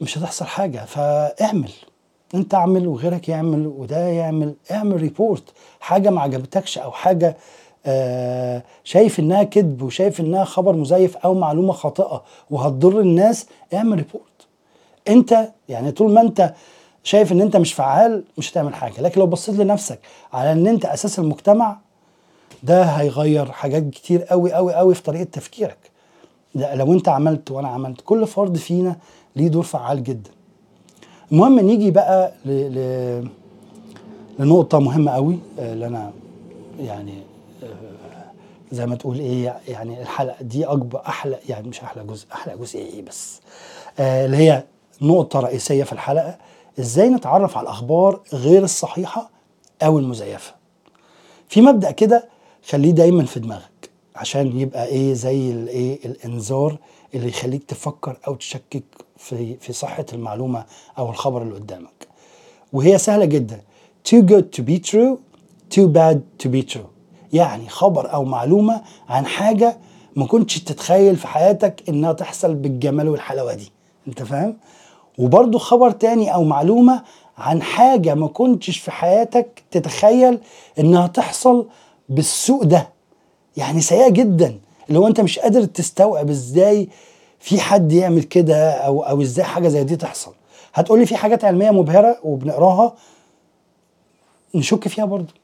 مش 0.00 0.18
هتحصل 0.18 0.44
حاجة. 0.44 0.84
فاعمل. 0.84 1.70
أنت 2.34 2.54
اعمل 2.54 2.86
وغيرك 2.86 3.28
يعمل 3.28 3.66
وده 3.66 3.98
يعمل. 4.08 4.54
اعمل 4.70 5.00
report 5.00 5.44
حاجة 5.80 6.10
ما 6.10 6.20
عجبتكش 6.20 6.78
أو 6.78 6.90
حاجة 6.92 7.36
آه 7.86 8.62
شايف 8.84 9.20
إنها 9.20 9.42
كذب 9.42 9.82
وشايف 9.82 10.20
إنها 10.20 10.44
خبر 10.44 10.72
مزيف 10.72 11.16
أو 11.16 11.34
معلومة 11.34 11.72
خاطئة 11.72 12.22
وهتضر 12.50 13.00
الناس 13.00 13.46
اعمل 13.74 13.96
ريبورت 13.96 14.25
انت 15.08 15.48
يعني 15.68 15.92
طول 15.92 16.12
ما 16.12 16.20
انت 16.20 16.54
شايف 17.02 17.32
ان 17.32 17.40
انت 17.40 17.56
مش 17.56 17.72
فعال 17.74 18.24
مش 18.38 18.52
هتعمل 18.52 18.74
حاجة. 18.74 19.00
لكن 19.00 19.20
لو 19.20 19.26
بصيت 19.26 19.54
لنفسك 19.54 19.98
على 20.32 20.52
ان 20.52 20.66
انت 20.66 20.84
أساس 20.84 21.18
المجتمع 21.18 21.78
ده 22.62 22.82
هيغير 22.84 23.52
حاجات 23.52 23.90
كتير 23.90 24.22
قوي 24.22 24.52
قوي 24.52 24.74
قوي 24.74 24.94
في 24.94 25.02
طريقة 25.02 25.24
تفكيرك. 25.24 25.78
ده 26.54 26.74
لو 26.74 26.92
انت 26.92 27.08
عملت 27.08 27.50
وأنا 27.50 27.68
عملت 27.68 28.00
كل 28.00 28.26
فرد 28.26 28.56
فينا 28.56 28.96
ليه 29.36 29.48
دور 29.48 29.62
فعال 29.62 30.02
جدا. 30.04 30.30
المهم 31.32 31.60
نيجي 31.60 31.90
بقى 31.90 32.32
ل... 32.44 32.50
ل... 32.50 33.28
لنقطة 34.38 34.78
مهمة 34.78 35.12
قوي 35.12 35.38
آه، 35.58 35.72
اللي 35.72 35.86
أنا 35.86 36.12
يعني 36.80 37.22
آه، 37.62 37.66
زي 38.72 38.86
ما 38.86 38.96
تقول 38.96 39.18
إيه 39.18 39.60
يعني 39.68 40.02
الحلقة 40.02 40.42
دي 40.42 40.64
أكبر 40.64 41.00
أحلى 41.06 41.38
يعني 41.48 41.68
مش 41.68 41.80
أحلى 41.80 42.04
جزء 42.04 42.26
أحلى 42.32 42.56
جزء 42.56 42.78
إيه 42.78 43.02
بس 43.02 43.40
آه، 43.98 44.26
اللي 44.26 44.36
هي 44.36 44.64
نقطة 45.02 45.40
رئيسية 45.40 45.84
في 45.84 45.92
الحلقة 45.92 46.38
إزاي 46.80 47.08
نتعرف 47.08 47.56
على 47.56 47.64
الأخبار 47.64 48.20
غير 48.32 48.64
الصحيحة 48.64 49.30
أو 49.82 49.98
المزيفة؟ 49.98 50.54
في 51.48 51.60
مبدأ 51.60 51.90
كده 51.90 52.28
خليه 52.68 52.90
دايما 52.90 53.24
في 53.24 53.40
دماغك 53.40 53.90
عشان 54.16 54.60
يبقى 54.60 54.86
إيه 54.86 55.12
زي 55.14 55.50
الايه 55.50 55.98
الإنذار 56.04 56.78
اللي 57.14 57.28
يخليك 57.28 57.64
تفكر 57.64 58.16
أو 58.26 58.34
تشكك 58.34 58.84
في 59.16 59.56
في 59.56 59.72
صحة 59.72 60.06
المعلومة 60.12 60.64
أو 60.98 61.10
الخبر 61.10 61.42
اللي 61.42 61.54
قدامك. 61.54 62.08
وهي 62.72 62.98
سهلة 62.98 63.24
جدا. 63.24 63.60
Too 64.08 64.22
good 64.22 64.44
to 64.58 64.62
be 64.62 64.78
true 64.90 65.16
too 65.76 65.86
bad 65.88 66.46
to 66.46 66.48
be 66.50 66.74
true. 66.74 66.86
يعني 67.32 67.68
خبر 67.68 68.12
أو 68.14 68.24
معلومة 68.24 68.82
عن 69.08 69.26
حاجة 69.26 69.78
ما 70.16 70.26
كنتش 70.26 70.58
تتخيل 70.64 71.16
في 71.16 71.26
حياتك 71.26 71.82
إنها 71.88 72.12
تحصل 72.12 72.54
بالجمال 72.54 73.08
والحلاوة 73.08 73.54
دي. 73.54 73.72
أنت 74.08 74.22
فاهم؟ 74.22 74.56
وبرضه 75.18 75.58
خبر 75.58 75.90
تاني 75.90 76.34
أو 76.34 76.44
معلومة 76.44 77.02
عن 77.38 77.62
حاجة 77.62 78.14
ما 78.14 78.28
كنتش 78.28 78.78
في 78.78 78.90
حياتك 78.90 79.62
تتخيل 79.70 80.38
إنها 80.78 81.06
تحصل 81.06 81.66
بالسوء 82.08 82.64
ده. 82.64 82.88
يعني 83.56 83.80
سيئة 83.80 84.08
جدا. 84.08 84.58
اللي 84.88 84.98
هو 84.98 85.06
أنت 85.06 85.20
مش 85.20 85.38
قادر 85.38 85.64
تستوعب 85.64 86.30
إزاي 86.30 86.88
في 87.38 87.60
حد 87.60 87.92
يعمل 87.92 88.22
كده 88.22 88.70
أو 88.70 89.02
أو 89.02 89.22
إزاي 89.22 89.44
حاجة 89.44 89.68
زي 89.68 89.84
دي 89.84 89.96
تحصل. 89.96 90.32
هتقولي 90.74 91.06
في 91.06 91.16
حاجات 91.16 91.44
علمية 91.44 91.70
مبهرة 91.70 92.18
وبنقراها؟ 92.24 92.94
نشك 94.54 94.88
فيها 94.88 95.04
برضه. 95.04 95.34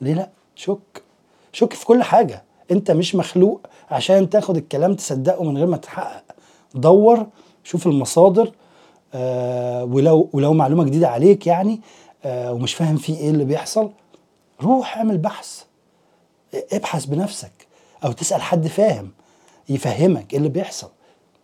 ليه 0.00 0.14
لأ؟ 0.14 0.28
شك. 0.56 1.02
شك 1.52 1.72
في 1.72 1.86
كل 1.86 2.02
حاجة. 2.02 2.42
أنت 2.70 2.90
مش 2.90 3.14
مخلوق 3.14 3.60
عشان 3.90 4.30
تاخد 4.30 4.56
الكلام 4.56 4.94
تصدقه 4.94 5.44
من 5.44 5.56
غير 5.58 5.66
ما 5.66 5.76
تحقق. 5.76 6.22
دور 6.74 7.26
شوف 7.64 7.86
المصادر 7.86 8.52
ولو 9.94 10.28
ولو 10.32 10.52
معلومة 10.52 10.84
جديدة 10.84 11.08
عليك 11.08 11.46
يعني 11.46 11.80
آه 12.24 12.52
ومش 12.52 12.74
فاهم 12.74 12.96
فيه 12.96 13.16
إيه 13.18 13.30
اللي 13.30 13.44
بيحصل 13.44 13.90
روح 14.62 14.96
اعمل 14.96 15.18
بحث. 15.18 15.62
ابحث 16.72 17.04
بنفسك 17.04 17.52
أو 18.04 18.12
تسأل 18.12 18.42
حد 18.42 18.66
فاهم 18.66 19.10
يفهمك 19.68 20.32
إيه 20.32 20.38
اللي 20.38 20.48
بيحصل. 20.48 20.88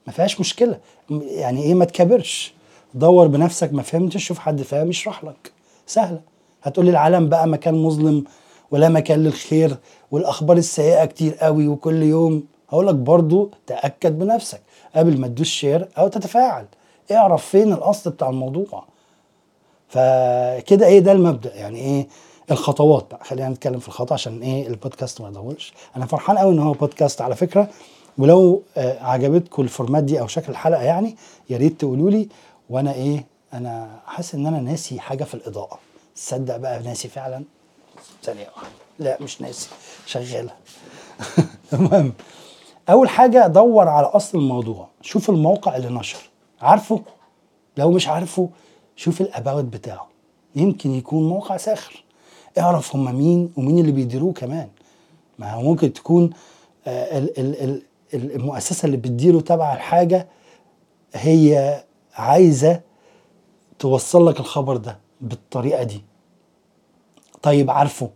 ما 0.07 0.13
فيهاش 0.13 0.41
مشكلة. 0.41 0.79
يعني 1.11 1.63
إيه 1.63 1.75
ما 1.75 1.85
تكبرش 1.85 2.55
دور 2.95 3.27
بنفسك 3.27 3.73
ما 3.73 3.83
فهمتش 3.83 4.25
شوف 4.25 4.39
حد 4.39 4.63
فاهم 4.63 4.89
يشرح 4.91 5.25
لك. 5.25 5.53
سهلة. 5.87 6.21
هتقولي 6.63 6.91
العالم 6.91 7.29
بقى 7.29 7.49
مكان 7.49 7.75
مظلم 7.75 8.25
ولا 8.71 8.89
مكان 8.89 9.25
للخير 9.25 9.77
والأخبار 10.11 10.57
السيئة 10.57 11.05
كتير 11.05 11.35
قوي 11.35 11.69
وكل 11.69 12.03
يوم. 12.03 12.45
هقول 12.69 12.87
لك 12.87 12.95
برضو 12.95 13.51
تأكد 13.67 14.19
بنفسك 14.19 14.61
قبل 14.97 15.21
ما 15.21 15.27
تدوس 15.29 15.47
شير 15.47 15.89
أو 15.99 16.09
تتفاعل. 16.09 16.67
اعرف 17.13 17.47
فين 17.47 17.73
الاصل 17.73 18.11
بتاع 18.11 18.29
الموضوع. 18.29 18.85
فكده 19.89 20.87
إيه 20.87 20.99
ده 21.01 21.13
المبدأ؟ 21.13 21.55
يعني 21.55 21.79
إيه 21.79 22.09
الخطوات 22.51 23.07
بقى؟ 23.11 23.25
خلينا 23.25 23.49
نتكلم 23.49 23.79
في 23.79 23.89
الخطوة 23.89 24.15
عشان 24.15 24.43
إيه 24.43 24.67
البودكاست 24.67 25.21
ما 25.21 25.29
يطولش. 25.29 25.73
أنا 25.97 26.07
فرحان 26.07 26.39
قوي 26.39 26.53
ان 26.55 26.59
هو 26.59 26.73
بودكاست 26.73 27.21
على 27.21 27.37
فكرة. 27.37 27.69
ولو 28.19 28.63
آه 28.77 29.05
عجبتكم 29.05 29.63
ال 29.63 29.69
format 29.69 30.05
دي 30.05 30.21
أو 30.21 30.27
شكل 30.27 30.53
الحلقة 30.53 30.83
يعني 30.83 31.17
يا 31.51 31.57
ريت 31.57 31.81
تقولوا 31.81 32.11
لي. 32.11 32.29
وأنا 32.71 32.95
إيه 32.95 33.25
أنا 33.55 34.01
حاسس 34.07 34.35
ان 34.35 34.47
أنا 34.47 34.61
ناسي 34.61 35.01
حاجة 35.01 35.25
في 35.25 35.35
الإضاءة. 35.35 35.79
تصدق 36.17 36.57
بقى 36.57 36.83
ناسي 36.83 37.09
فعلا؟ 37.09 37.45
ثانية 38.23 38.47
واحدة. 38.57 38.69
لا 38.99 39.17
مش 39.21 39.43
ناسي. 39.43 39.69
شغالة. 40.07 40.51
المهم 41.73 42.13
أول 42.89 43.09
حاجة 43.09 43.47
دور 43.47 43.89
على 43.89 44.07
أصل 44.07 44.39
الموضوع. 44.39 44.89
شوف 45.03 45.31
الموقع 45.31 45.77
اللي 45.77 45.89
نشر. 45.89 46.19
عارفه؟ 46.65 47.01
لو 47.77 47.91
مش 47.91 48.09
عارفه 48.09 48.49
شوف 48.97 49.21
الاباوت 49.21 49.65
بتاعه. 49.65 50.09
يمكن 50.57 50.91
يكون 50.91 51.29
موقع 51.29 51.57
ساخر. 51.57 52.05
اعرف 52.59 52.97
هم 52.97 53.15
مين 53.15 53.53
ومين 53.57 53.79
اللي 53.79 53.93
بيديروه 53.93 54.33
كمان. 54.33 54.69
ما 55.39 55.53
هو 55.53 55.63
ممكن 55.63 55.93
تكون 55.93 56.31
آه، 56.87 57.19
ال- 57.19 57.39
ال- 57.41 57.63
ال- 57.63 57.83
ال- 58.15 58.33
المؤسسة 58.35 58.87
اللي 58.87 58.97
بتديره 58.97 59.41
تبع 59.41 59.75
الحاجة 59.75 60.29
هي 61.15 61.85
عايزة 62.15 62.81
توصل 63.79 64.27
لك 64.27 64.41
الخبر 64.41 64.77
ده 64.77 64.99
بالطريقة 65.21 65.83
دي. 65.83 66.03
طيب 67.43 67.71
عارفه؟ 67.71 68.11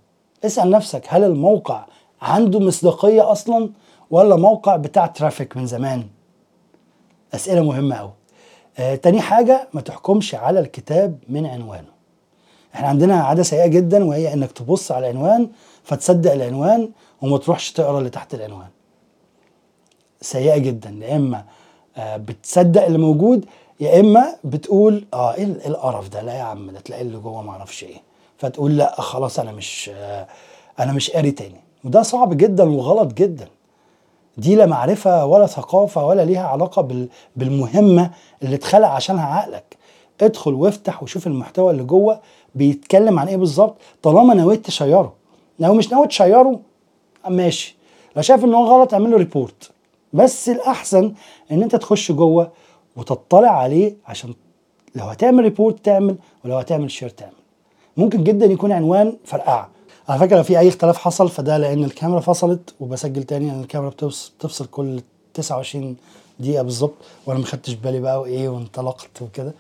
اسأل 0.45 0.71
نفسك 0.71 1.03
هل 1.09 1.25
الموقع 1.25 1.87
عنده 2.23 2.61
مصداقية 2.61 3.33
أصلا 3.33 3.71
ولا 4.11 4.37
موقع 4.37 4.77
بتاع 4.77 5.07
ترافيك 5.07 5.57
من 5.57 5.67
زمان؟ 5.67 6.05
أسئلة 7.35 7.63
مهمة 7.65 7.97
قوي 7.97 8.13
آه 8.79 8.95
تاني 8.95 9.21
حاجة 9.21 9.69
ما 9.73 9.81
تحكمش 9.81 10.35
على 10.35 10.61
الكتاب 10.61 11.19
من 11.29 11.47
عنوانه. 11.47 11.89
إحنا 12.75 12.89
عندنا 12.89 13.15
عادة 13.23 13.43
سيئة 13.43 13.67
جدا 13.67 14.05
وهي 14.05 14.33
إنك 14.33 14.53
تبص 14.53 14.93
على 14.93 15.11
العنوان 15.11 15.49
فتصدق 15.85 16.33
العنوان 16.33 16.91
وما 17.23 17.39
تروحش 17.39 17.73
تقرأ 17.73 17.99
اللي 17.99 18.11
تحت 18.11 18.35
العنوان. 18.35 18.69
سيئة 20.21 20.59
جدا 20.59 20.91
يا 20.91 21.17
إما 21.17 21.45
آه، 21.97 22.17
بتصدق 22.17 22.85
اللي 22.85 22.99
موجود 22.99 23.45
يا 23.81 24.01
إما 24.01 24.37
بتقول 24.45 25.05
آه 25.15 25.35
إيه 25.35 25.45
إيه 25.45 25.67
القرف 25.67 26.09
ده؟ 26.09 26.23
لا 26.23 26.33
يا 26.35 26.43
عم 26.43 26.71
ده 26.71 26.81
تلاقي 26.81 27.03
اللي 27.03 27.19
جوه 27.19 27.43
ما 27.43 27.51
أعرفش 27.51 27.85
إيه. 27.85 27.97
فتقول 28.39 28.77
لا 28.77 29.01
خلاص 29.01 29.39
أنا 29.39 29.53
مش 29.53 29.91
آه، 29.95 30.27
أنا 30.79 30.93
مش 30.93 31.11
قاري 31.11 31.31
تاني. 31.31 31.61
وده 31.85 32.03
صعب 32.03 32.37
جدا 32.37 32.65
وغلط 32.71 33.13
جدا. 33.15 33.49
دي 34.39 34.55
لا 34.57 34.67
معرفة 34.67 35.27
ولا 35.27 35.47
ثقافة 35.47 36.07
ولا 36.07 36.25
ليها 36.25 36.47
علاقة 36.47 36.83
بال- 36.83 37.09
بالمهمة 37.37 38.11
اللي 38.43 38.55
اتخلق 38.55 38.89
عشانها 38.89 39.25
عقلك. 39.27 39.77
ادخل 40.21 40.55
وافتح 40.55 41.03
وشوف 41.03 41.27
المحتوى 41.27 41.71
اللي 41.71 41.83
جوه 41.85 42.21
بيتكلم 42.55 43.19
عن 43.19 43.29
إيه 43.29 43.37
بالظبط 43.37 43.77
طالما 44.03 44.35
نويت 44.35 44.67
تشيره. 44.67 45.13
لو 45.59 45.75
مش 45.75 45.93
ناوي 45.93 46.07
تشيره 46.07 46.61
ماشي. 47.29 47.77
لو 48.17 48.23
شايف 48.23 48.45
ان 48.45 48.55
هو 48.55 48.65
غلط 48.67 48.93
اعمل 48.95 49.11
له 49.11 49.17
report 49.17 49.71
بس 50.13 50.49
الأحسن 50.49 51.13
إن 51.53 51.63
أنت 51.63 51.77
تخش 51.77 52.13
جوه 52.13 52.51
وتطلع 52.97 53.51
عليه 53.51 53.95
عشان 54.07 54.35
لو 54.95 55.05
هتعمل 55.05 55.43
report 55.43 55.85
تعمل 55.85 56.17
ولو 56.45 56.57
هتعمل 56.59 56.91
شير 56.91 57.09
تعمل. 57.09 57.33
ممكن 57.97 58.25
جدا 58.25 58.47
يكون 58.47 58.73
عنوان 58.73 59.17
فرقعة. 59.25 59.69
على 60.09 60.21
فكرة 60.21 60.37
لو 60.37 60.43
في 60.43 60.59
أي 60.59 60.69
اختلاف 60.69 60.99
حصل 60.99 61.29
فده 61.29 61.57
لأن 61.59 61.85
الكاميرا 61.85 62.21
فصلت 62.21 62.75
وبسجل 62.81 63.23
تاني 63.23 63.47
لأن 63.47 63.61
الكاميرا 63.61 63.91
بتفصل, 63.91 64.67
كل 64.67 65.01
29 65.35 65.97
دقيقة 66.41 66.63
بالظبط 66.63 66.95
وأنا 67.27 67.39
ما 67.41 67.47
خدتش 67.47 67.73
بالي 67.75 68.01
بقى 68.01 68.21
وإيه 68.21 68.49
وانطلقت 68.49 69.23
وكده. 69.23 69.55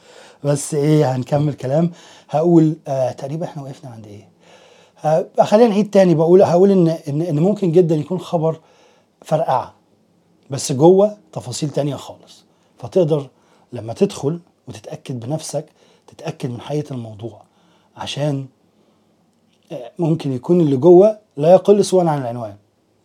بس 0.44 0.74
إيه 0.74 1.16
هنكمل 1.16 1.54
كلام. 1.54 1.90
هقول 2.30 2.76
آه 2.88 3.12
تقريبا 3.12 3.44
إحنا 3.46 3.62
وقفنا 3.62 3.90
عند 3.90 4.06
إيه؟ 4.06 4.28
آه 5.04 5.26
خلينا 5.44 5.68
نعيد 5.68 5.90
تاني. 5.90 6.14
بقول 6.14 6.42
هقول 6.42 6.70
إن 6.70 6.88
إن 6.88 7.22
إن 7.22 7.38
ممكن 7.38 7.72
جدا 7.72 7.94
يكون 7.96 8.18
خبر 8.18 8.60
فرقعة 9.24 9.74
بس 10.50 10.72
جوه 10.72 11.16
تفاصيل 11.32 11.70
تانية 11.70 11.96
خالص. 11.96 12.44
فتقدر 12.78 13.26
لما 13.72 13.92
تدخل 13.92 14.40
وتتأكد 14.68 15.20
بنفسك 15.20 15.66
تتأكد 16.06 16.50
من 16.50 16.60
حقيقة 16.60 16.92
الموضوع 16.94 17.42
عشان 17.96 18.46
ممكن 19.98 20.32
يكون 20.32 20.60
اللي 20.60 20.76
جوه 20.76 21.18
لا 21.36 21.52
يقل 21.52 21.84
سوءا 21.84 22.08
عن 22.10 22.18
العنوان. 22.22 22.54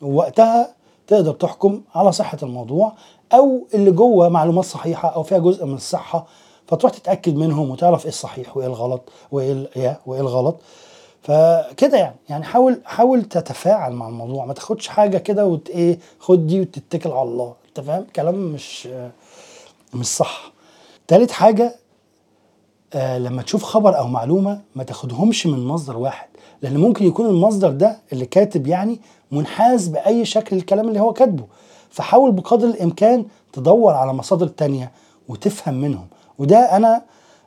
ووقتها 0.01 0.73
تقدر 1.07 1.33
تحكم 1.33 1.81
على 1.95 2.11
صحة 2.11 2.37
الموضوع 2.43 2.93
أو 3.33 3.67
اللي 3.73 3.91
جوه 3.91 4.29
معلومات 4.29 4.65
صحيحة 4.65 5.09
أو 5.09 5.23
فيها 5.23 5.37
جزء 5.37 5.65
من 5.65 5.73
الصحة 5.73 6.25
فتروح 6.67 6.91
تتأكد 6.91 7.35
منهم 7.35 7.69
وتعرف 7.69 8.03
إيه 8.03 8.09
الصحيح 8.09 8.57
وإيه 8.57 8.67
الغلط 8.67 9.01
وإيه 9.31 9.69
إيه 9.75 9.99
وإيه 10.05 10.21
الغلط. 10.21 10.55
فكده 11.21 11.97
يعني 11.97 12.15
يعني 12.29 12.43
حاول 12.43 12.81
حاول 12.85 13.23
تتفاعل 13.23 13.93
مع 13.93 14.07
الموضوع 14.07 14.45
ما 14.45 14.53
تاخدش 14.53 14.87
حاجة 14.87 15.17
كده 15.17 15.45
وت 15.45 15.69
إيه 15.69 15.99
خد 16.19 16.47
دي 16.47 16.61
وتتكل 16.61 17.11
على 17.11 17.21
الله. 17.29 17.53
أنت 17.67 17.79
فاهم؟ 17.79 18.05
كلام 18.15 18.35
مش 18.35 18.87
مش 19.93 20.05
صح. 20.05 20.51
تالت 21.07 21.31
حاجة 21.31 21.75
آه 22.93 23.17
لما 23.17 23.41
تشوف 23.41 23.63
خبر 23.63 23.97
أو 23.97 24.07
معلومة 24.07 24.61
ما 24.75 24.83
تاخدهمش 24.83 25.47
من 25.47 25.65
مصدر 25.67 25.97
واحد. 25.97 26.27
لأن 26.63 26.77
ممكن 26.77 27.05
يكون 27.05 27.25
المصدر 27.25 27.71
ده 27.71 27.97
اللي 28.13 28.25
كاتب 28.25 28.67
يعني 28.67 28.99
منحاز 29.31 29.87
بأي 29.87 30.25
شكل 30.25 30.55
الكلام 30.55 30.87
اللي 30.87 30.99
هو 30.99 31.13
كاتبه. 31.13 31.45
فحاول 31.89 32.31
بقدر 32.31 32.67
الإمكان 32.67 33.25
تدور 33.53 33.93
على 33.93 34.13
مصادر 34.13 34.47
تانية 34.47 34.91
وتفهم 35.27 35.73
منهم. 35.73 36.07
وده 36.39 36.57
أنا 36.57 37.01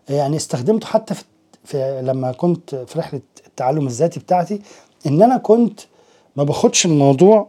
يعني 0.08 0.36
استخدمته 0.36 0.86
حتى 0.86 1.14
في, 1.14 1.24
في 1.64 2.02
لما 2.02 2.32
كنت 2.32 2.74
في 2.74 2.98
رحلة 2.98 3.20
التعلم 3.46 3.86
الذاتي 3.86 4.20
بتاعتي 4.20 4.60
إن 5.06 5.22
أنا 5.22 5.36
كنت 5.36 5.80
ما 6.36 6.44
باخدش 6.44 6.86
الموضوع 6.86 7.48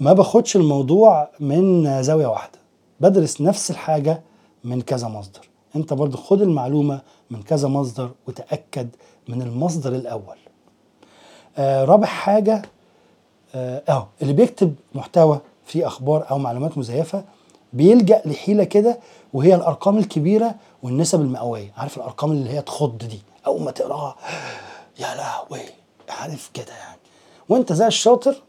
ما 0.00 0.12
باخدش 0.12 0.56
الموضوع 0.56 1.30
من 1.40 2.02
زاوية 2.02 2.26
واحدة. 2.26 2.58
بدرس 3.00 3.40
نفس 3.40 3.70
الحاجة 3.70 4.22
من 4.64 4.80
كذا 4.80 5.08
مصدر. 5.08 5.48
أنت 5.76 5.92
برضو 5.92 6.16
خد 6.16 6.42
المعلومة 6.42 7.00
من 7.30 7.42
كذا 7.42 7.68
مصدر 7.68 8.10
وتأكد 8.28 8.88
من 9.28 9.42
المصدر 9.42 9.92
الأول. 9.92 10.36
آه 11.58 11.84
رابع 11.84 12.06
حاجة 12.06 12.62
آه 13.54 13.82
أهو 13.88 14.06
اللي 14.22 14.32
بيكتب 14.32 14.74
محتوى 14.94 15.40
فيه 15.64 15.86
أخبار 15.86 16.30
أو 16.30 16.38
معلومات 16.38 16.78
مزيفة 16.78 17.24
بيلجأ 17.72 18.22
لحيلة 18.24 18.64
كده 18.64 18.98
وهي 19.32 19.54
الأرقام 19.54 19.98
الكبيرة 19.98 20.54
والنسب 20.82 21.20
المئوية. 21.20 21.72
عارف 21.76 21.96
الأرقام 21.96 22.32
اللي 22.32 22.50
هي 22.50 22.62
تخض 22.62 22.98
دي؟ 22.98 23.20
أول 23.46 23.62
ما 23.62 23.70
تقرأها 23.70 24.16
يا 24.98 25.14
لهوي 25.14 25.64
عارف 26.08 26.50
كده 26.54 26.72
يعني. 26.72 26.98
وأنت 27.48 27.72
زي 27.72 27.86
الشاطر 27.86 28.42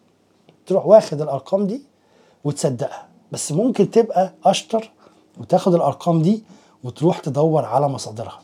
تروح 0.66 0.86
واخد 0.86 1.22
الأرقام 1.22 1.68
دي 1.68 1.82
وتصدقها. 2.44 3.08
بس 3.32 3.52
ممكن 3.52 3.92
تبقى 3.92 4.34
أشطر 4.46 4.90
وتاخد 5.38 5.74
الأرقام 5.74 6.22
دي 6.22 6.44
وتروح 6.84 7.20
تدور 7.20 7.66
على 7.66 7.88
مصادرها. 7.88 8.40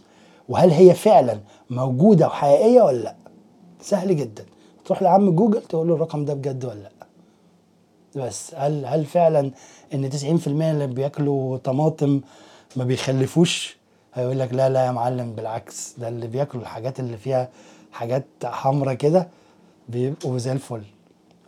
وهل 0.49 0.71
هي 0.71 0.93
فعلا 0.93 1.39
موجودة 1.69 2.27
وحقيقية 2.27 2.81
ولا 2.81 2.97
لأ؟ 3.03 3.15
سهل 3.81 4.17
جدا. 4.17 4.45
تروح 4.85 5.01
لعم 5.03 5.35
جوجل 5.35 5.61
تقول 5.61 5.87
له 5.87 5.95
الرقم 5.95 6.25
ده 6.25 6.33
بجد 6.33 6.65
ولا 6.65 6.79
لأ؟ 6.79 6.89
بس 8.25 8.55
هل 8.55 8.85
هل 8.85 9.05
فعلا 9.05 9.51
إن 9.93 10.09
90% 10.11 10.47
اللي 10.47 10.87
بياكلوا 10.87 11.57
طماطم 11.57 12.21
ما 12.75 12.83
بيخلفوش؟ 12.83 13.77
هيقول 14.13 14.39
لك 14.39 14.53
لا 14.53 14.69
لا 14.69 14.85
يا 14.85 14.91
معلم 14.91 15.33
بالعكس 15.33 15.93
ده 15.97 16.07
اللي 16.07 16.27
بياكلوا 16.27 16.63
الحاجات 16.63 16.99
اللي 16.99 17.17
فيها 17.17 17.49
حاجات 17.91 18.25
حمرا 18.43 18.93
كده 18.93 19.27
بيبقوا 19.89 20.37
زي 20.37 20.51
الفل 20.51 20.83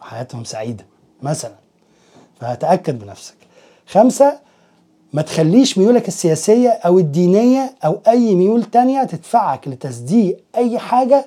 حياتهم 0.01 0.43
سعيدة 0.43 0.85
مثلا. 1.21 1.55
فهتأكد 2.39 2.99
بنفسك. 2.99 3.35
خمسة 3.87 4.39
ما 5.15 5.21
تخليش 5.21 5.77
ميولك 5.77 6.07
السياسية 6.07 6.69
أو 6.69 6.99
الدينية 6.99 7.75
أو 7.85 7.99
أي 8.07 8.35
ميول 8.35 8.63
تانية 8.63 9.03
تدفعك 9.03 9.67
لتصديق 9.67 10.37
أي 10.55 10.79
حاجة 10.79 11.25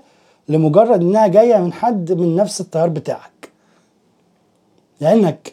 لمجرد 0.48 1.00
إنها 1.00 1.26
جاية 1.26 1.56
من 1.56 1.72
حد 1.72 2.12
من 2.12 2.36
نفس 2.36 2.60
التيار 2.60 2.88
بتاعك. 2.88 3.50
لأنك 5.00 5.52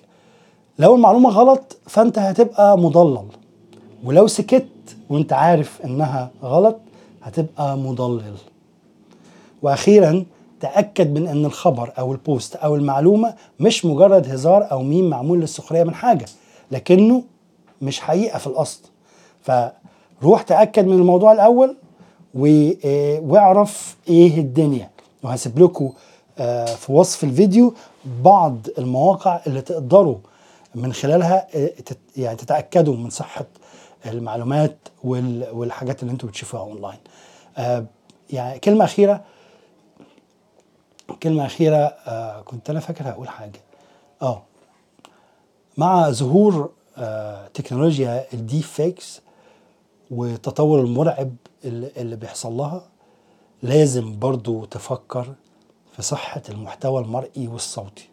لو 0.79 0.95
المعلومة 0.95 1.29
غلط 1.29 1.77
فأنت 1.87 2.19
هتبقى 2.19 2.77
مضلل. 2.77 3.25
ولو 4.03 4.27
سكت 4.27 4.67
وأنت 5.09 5.33
عارف 5.33 5.81
إنها 5.85 6.29
غلط 6.43 6.77
هتبقى 7.23 7.77
مضلل. 7.77 8.35
وأخيرا 9.61 10.25
تأكد 10.59 11.13
من 11.19 11.27
إن 11.27 11.45
الخبر 11.45 11.93
أو 11.99 12.11
البوست 12.11 12.55
أو 12.55 12.75
المعلومة 12.75 13.33
مش 13.59 13.85
مجرد 13.85 14.29
هزار 14.29 14.71
أو 14.71 14.83
ميم 14.83 15.09
معمول 15.09 15.39
للسخرية 15.39 15.83
من 15.83 15.93
حاجة 15.93 16.25
لكنه 16.71 17.23
مش 17.81 17.99
حقيقة 17.99 18.39
في 18.39 18.47
الأصل. 18.47 18.79
فروح 19.41 20.41
تأكد 20.41 20.85
من 20.87 20.93
الموضوع 20.93 21.31
الأول 21.31 21.77
آه، 22.85 23.19
واعرف 23.19 23.95
إيه 24.07 24.37
الدنيا. 24.39 24.89
وهسيب 25.23 25.59
لكم 25.59 25.93
آه، 26.39 26.65
في 26.65 26.91
وصف 26.91 27.23
الفيديو 27.23 27.73
بعض 28.05 28.57
المواقع 28.77 29.39
اللي 29.47 29.61
تقدروا 29.61 30.17
من 30.75 30.93
خلالها 30.93 31.47
آه، 31.55 31.71
يعني 32.17 32.35
تتأكدوا 32.37 32.95
من 32.97 33.09
صحة 33.09 33.45
المعلومات 34.05 34.77
وال- 35.03 35.47
والحاجات 35.53 36.01
اللي 36.03 36.11
أنتم 36.11 36.27
بتشوفوها 36.27 36.61
أونلاين. 36.63 36.97
يعني 38.29 38.59
كلمة 38.59 38.85
أخيرة. 38.85 39.21
كلمة 41.23 41.45
أخيرة 41.45 41.85
كنت 42.45 42.69
أنا 42.69 42.79
فاكر 42.79 43.09
هقول 43.09 43.29
حاجة. 43.29 43.59
آه 44.21 44.41
مع 45.77 46.09
ظهور 46.11 46.69
تكنولوجيا 47.53 48.33
ال 48.33 48.61
deepfakes 48.63 49.21
والتطور 50.11 50.79
المرعب 50.81 51.35
اللي 51.65 51.91
اللي 51.97 52.15
بيحصل 52.15 52.53
لها 52.53 52.87
لازم 53.63 54.19
برضو 54.19 54.65
تفكر 54.65 55.33
في 55.95 56.01
صحة 56.01 56.41
المحتوى 56.49 57.01
المرئي 57.01 57.47
والصوتي. 57.47 58.09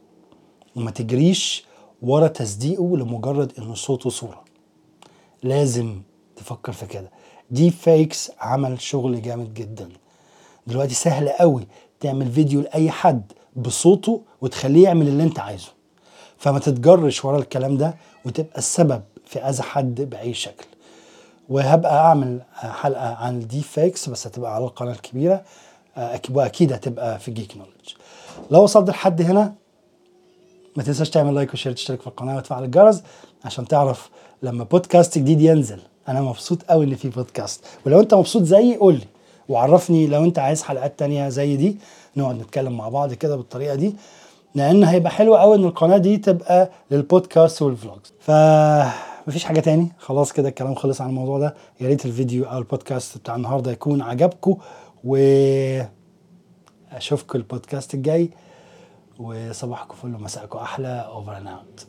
وما 0.77 0.91
تجريش 0.91 1.65
ورا 2.03 2.27
تصديقه 2.27 2.97
لمجرد 2.97 3.53
إنه 3.59 3.75
صوت 3.75 4.07
وصورة 4.07 4.45
لازم 5.43 6.03
تفكر 6.37 6.73
في 6.73 6.87
كده. 6.87 7.11
deepfakes 7.51 8.31
عمل 8.41 8.81
شغل 8.81 9.23
جامد 9.23 9.55
جدا. 9.55 9.89
دلوقتي 10.67 10.95
سهل 10.95 11.29
قوي 11.29 11.67
تعمل 12.01 12.33
فيديو 12.33 12.61
لأي 12.61 12.91
حد 12.91 13.33
بصوته 13.57 14.23
وتخليه 14.41 14.85
يعمل 14.85 15.09
اللي 15.09 15.23
أنت 15.23 15.41
عايزه. 15.41 15.73
فما 16.43 16.59
تجريش 16.59 17.25
ورا 17.25 17.39
الكلام 17.39 17.77
ده 17.77 17.95
وتبقى 18.25 18.59
السبب 18.59 19.03
في 19.27 19.39
أذى 19.39 19.63
حد 19.63 20.01
بأي 20.01 20.35
شكل. 20.35 20.65
وهبقى 21.49 21.95
أعمل 21.95 22.41
حلقة 22.55 23.15
عن 23.15 23.39
ال 23.39 23.63
deepfakes 23.63 24.09
بس 24.09 24.27
هتبقى 24.27 24.55
على 24.55 24.65
القناة 24.65 24.93
الكبيرة 24.93 25.43
وأكيد 26.31 26.73
هتبقى 26.73 27.19
في 27.19 27.31
Geek 27.31 27.57
Knowledge 27.57 27.71
لو 28.51 28.63
وصلت 28.63 28.91
لحد 28.91 29.23
هنا 29.23 29.55
ما 30.77 30.83
تنساش 30.83 31.11
تعمل 31.11 31.35
like 31.35 31.55
و 31.55 31.58
share 31.58 31.73
تشترك 31.73 32.01
في 32.01 32.07
القناة 32.07 32.37
وتفعل 32.37 32.65
الجرس 32.65 33.03
عشان 33.45 33.69
تعرف 33.69 34.11
لما 34.43 34.65
بودكاست 34.65 35.19
جديد 35.19 35.41
ينزل. 35.41 35.79
أنا 36.09 36.21
مبسوط 36.21 36.63
قوي 36.63 36.85
إن 36.85 36.95
في 36.95 37.09
بودكاست 37.09 37.65
ولو 37.87 38.01
أنت 38.01 38.15
مبسوط 38.15 38.43
زيي 38.43 38.77
قول 38.77 38.95
لي. 38.95 39.07
وعرفني 39.49 40.07
لو 40.07 40.25
أنت 40.25 40.39
عايز 40.39 40.63
حلقات 40.63 40.99
تانية 40.99 41.29
زي 41.29 41.57
دي 41.57 41.77
نقعد 42.17 42.37
نتكلم 42.41 42.77
مع 42.77 42.89
بعض 42.89 43.13
كده 43.13 43.37
بالطريقة 43.37 43.75
دي. 43.75 43.95
لأن 44.55 44.85
هيبقى 44.85 45.11
حلو 45.11 45.37
قوي 45.37 45.57
إن 45.57 45.65
القناة 45.65 45.97
دي 45.99 46.17
تبقى 46.17 46.71
للبودكاست 46.91 47.63
وال 47.63 47.77
vlogs 47.77 48.13
ف 48.21 48.31
مفيش 49.29 49.45
حاجة 49.45 49.61
تاني؟ 49.61 49.93
خلاص 49.99 50.33
كده 50.33 50.49
الكلام 50.49 50.75
خلص 50.75 51.01
عن 51.01 51.09
الموضوع 51.09 51.39
ده. 51.39 51.55
يا 51.81 51.89
ريت 51.89 52.07
الفيديو 52.07 52.45
أو 52.45 52.59
البودكاست 52.59 53.19
بتاع 53.19 53.37
النهارده 53.37 53.71
يكون 53.71 54.03
عجبكم 54.03 54.57
و 55.05 55.17
اشوفكم 56.93 57.39
البودكاست 57.39 57.95
الجاي 57.95 58.31
وصباحكم 59.19 59.95
فل 59.95 60.15
ومساءكم 60.15 60.59
أحلى. 60.59 60.89
over 61.09 61.37
and 61.37 61.49
out 61.49 61.87